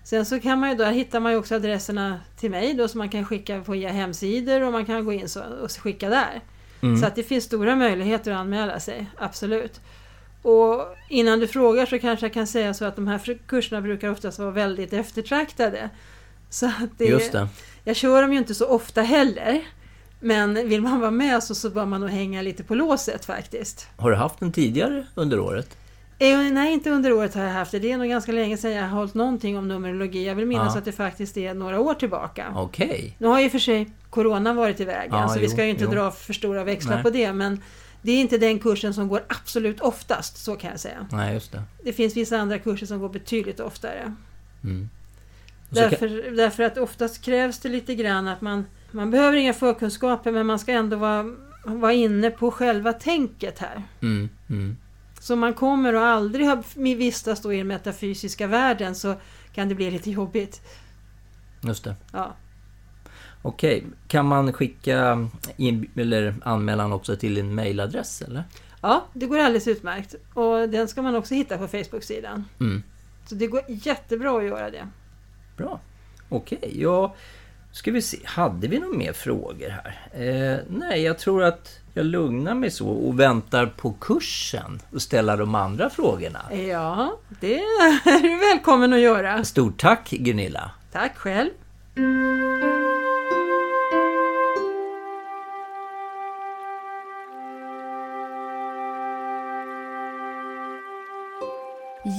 Sen 0.04 0.26
så 0.26 0.40
kan 0.40 0.60
man 0.60 0.70
ju, 0.70 0.76
där 0.76 0.92
hittar 0.92 1.20
man 1.20 1.32
ju 1.32 1.38
också 1.38 1.56
adresserna 1.56 2.20
till 2.40 2.52
mig 2.52 2.74
då 2.74 2.88
som 2.88 2.98
man 2.98 3.10
kan 3.10 3.26
skicka 3.26 3.58
via 3.58 3.90
hemsidor 3.90 4.62
och 4.62 4.72
man 4.72 4.86
kan 4.86 5.06
gå 5.06 5.14
in 5.14 5.28
och 5.64 5.72
skicka 5.72 6.10
där. 6.10 6.42
Mm. 6.82 6.98
Så 6.98 7.06
att 7.06 7.16
det 7.16 7.24
finns 7.24 7.44
stora 7.44 7.76
möjligheter 7.76 8.32
att 8.32 8.38
anmäla 8.38 8.80
sig, 8.80 9.06
absolut. 9.18 9.80
Och 10.42 10.96
innan 11.10 11.40
du 11.40 11.48
frågar 11.48 11.86
så 11.86 12.00
kanske 12.00 12.26
jag 12.26 12.34
kan 12.34 12.48
säga 12.48 12.74
så 12.74 12.86
att 12.86 12.96
de 12.96 13.08
här 13.08 13.40
kurserna 13.48 13.82
brukar 13.82 14.10
oftast 14.10 14.40
vara 14.40 14.52
väldigt 14.52 14.94
eftertraktade. 14.94 15.90
Så 16.50 16.66
att 16.66 16.98
det, 16.98 17.06
Just 17.06 17.32
det. 17.32 17.48
Jag 17.90 17.96
kör 17.96 18.22
dem 18.22 18.32
ju 18.34 18.38
inte 18.40 18.56
så 18.56 18.68
ofta 18.68 19.02
heller. 19.02 19.62
Men 20.20 20.54
vill 20.70 20.82
man 20.82 21.00
vara 21.00 21.12
med 21.12 21.44
så, 21.44 21.56
så 21.56 21.70
bör 21.70 21.86
man 21.86 22.02
nog 22.02 22.10
hänga 22.10 22.42
lite 22.42 22.64
på 22.64 22.76
låset 22.76 23.26
faktiskt. 23.26 23.88
Har 23.98 24.10
du 24.12 24.16
haft 24.18 24.40
den 24.40 24.52
tidigare 24.52 25.06
under 25.16 25.40
året? 25.40 25.78
Eh, 26.20 26.38
nej, 26.40 26.74
inte 26.74 26.90
under 26.90 27.14
året 27.14 27.36
har 27.36 27.44
jag 27.44 27.52
haft 27.52 27.72
det. 27.72 27.80
Det 27.80 27.92
är 27.92 27.98
nog 27.98 28.08
ganska 28.08 28.32
länge 28.32 28.58
sedan 28.58 28.72
jag 28.72 28.84
har 28.84 28.90
hållit 28.98 29.14
någonting 29.14 29.58
om 29.58 29.68
numerologi. 29.68 30.28
Jag 30.28 30.36
vill 30.36 30.46
minnas 30.46 30.74
Ja. 30.74 30.80
att 30.80 30.86
det 30.86 30.92
faktiskt 30.92 31.38
är 31.38 31.54
några 31.54 31.80
år 31.80 31.94
tillbaka. 31.94 32.54
Okej. 32.56 33.16
Nu 33.18 33.28
har 33.28 33.40
ju 33.40 33.50
för 33.50 33.60
sig 33.60 33.90
Corona 34.10 34.54
varit 34.54 34.80
i 34.80 34.86
vägen, 34.86 35.16
Ja, 35.20 35.30
så 35.30 35.40
vi 35.40 35.46
jo, 35.46 35.52
ska 35.52 35.64
ju 35.64 35.70
inte 35.70 35.84
jo. 35.84 35.92
dra 35.92 36.12
för 36.12 36.34
stora 36.34 36.64
växlar 36.64 36.94
Nej. 36.96 37.04
på 37.04 37.10
det. 37.10 37.34
Men 37.34 37.62
det 38.02 38.12
är 38.12 38.22
inte 38.22 38.38
den 38.38 38.60
kursen 38.60 38.94
som 38.94 39.08
går 39.08 39.22
absolut 39.28 39.82
oftast, 39.82 40.38
så 40.44 40.56
kan 40.56 40.70
jag 40.72 40.80
säga. 40.80 41.08
Nej, 41.12 41.34
just 41.34 41.52
det. 41.52 41.62
Det 41.84 41.94
finns 41.94 42.18
vissa 42.18 42.38
andra 42.38 42.60
kurser 42.60 42.86
som 42.86 43.00
går 43.00 43.10
betydligt 43.10 43.60
oftare. 43.60 44.14
Mm. 44.64 44.90
Så 45.70 45.76
kan- 45.76 45.90
Därför, 45.90 46.32
därför 46.36 46.64
att 46.64 46.78
oftast 46.78 47.22
krävs 47.26 47.60
det 47.60 47.70
lite 47.70 47.96
grann 47.96 48.28
att 48.28 48.42
man... 48.42 48.66
Man 48.92 49.12
behöver 49.12 49.38
inga 49.38 49.54
förkunskaper 49.54 50.32
men 50.32 50.46
man 50.46 50.60
ska 50.60 50.72
ändå 50.72 50.98
vara, 50.98 51.36
vara 51.66 51.94
inne 51.94 52.30
på 52.32 52.52
själva 52.52 52.94
tänket 52.94 53.60
här. 53.60 53.84
Mm, 54.02 54.30
mm. 54.50 54.78
Så 55.20 55.36
man 55.36 55.54
kommer 55.54 55.96
och 55.96 56.02
aldrig 56.06 56.46
har 56.48 56.96
vistas 56.96 57.42
då 57.42 57.54
i 57.54 57.58
den 57.58 57.68
metafysiska 57.68 58.48
världen 58.48 58.96
så 58.96 59.16
kan 59.54 59.70
det 59.70 59.76
bli 59.76 59.92
lite 59.92 60.12
jobbigt. 60.12 60.62
Just 61.62 61.84
det. 61.84 61.96
Ja. 62.14 62.36
Okej, 63.42 63.84
kan 64.08 64.26
man 64.26 64.54
skicka 64.54 65.28
in, 65.58 65.90
eller 65.96 66.36
anmälan 66.44 66.92
också 66.94 67.16
till 67.16 67.36
din 67.36 67.56
mailadress 67.56 68.22
eller? 68.22 68.44
ja, 68.82 69.06
det 69.14 69.26
går 69.26 69.40
alldeles 69.40 69.68
utmärkt. 69.68 70.16
Och 70.34 70.70
den 70.70 70.88
ska 70.88 71.02
man 71.02 71.16
också 71.16 71.34
hitta 71.34 71.58
på 71.58 71.68
Facebook-sidan. 71.68 72.46
Mm. 72.60 72.84
Så 73.26 73.36
det 73.36 73.48
går 73.48 73.62
jättebra 73.68 74.38
att 74.38 74.44
göra 74.44 74.70
det. 74.70 74.88
Bra. 75.60 75.80
Okej, 76.30 76.82
ja... 76.82 77.16
Ska 77.72 77.92
vi 77.92 78.02
se, 78.02 78.18
hade 78.24 78.68
vi 78.68 78.80
några 78.80 78.98
mer 78.98 79.14
frågor 79.14 79.70
här? 79.70 80.00
Eh, 80.14 80.60
nej, 80.70 81.02
jag 81.02 81.20
tror 81.20 81.44
att 81.44 81.80
jag 81.94 82.06
lugnar 82.06 82.54
mig 82.54 82.72
så 82.72 82.90
och 82.90 83.20
väntar 83.20 83.66
på 83.66 83.94
kursen 83.94 84.82
och 84.94 85.02
ställa 85.02 85.36
de 85.36 85.56
andra 85.56 85.90
frågorna. 85.90 86.40
Ja, 86.70 87.18
det 87.40 87.60
är 87.60 88.22
du 88.22 88.38
välkommen 88.38 88.94
att 88.94 89.00
göra. 89.00 89.44
Stort 89.44 89.80
tack 89.80 90.10
Gunilla! 90.10 90.72
Tack 90.92 91.18
själv. 91.18 91.50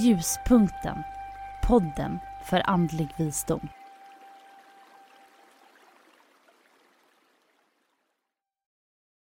Ljuspunkten. 0.03 0.97
Podden 1.63 2.19
för 2.43 2.69
andlig 2.69 3.09
visdom. 3.15 3.69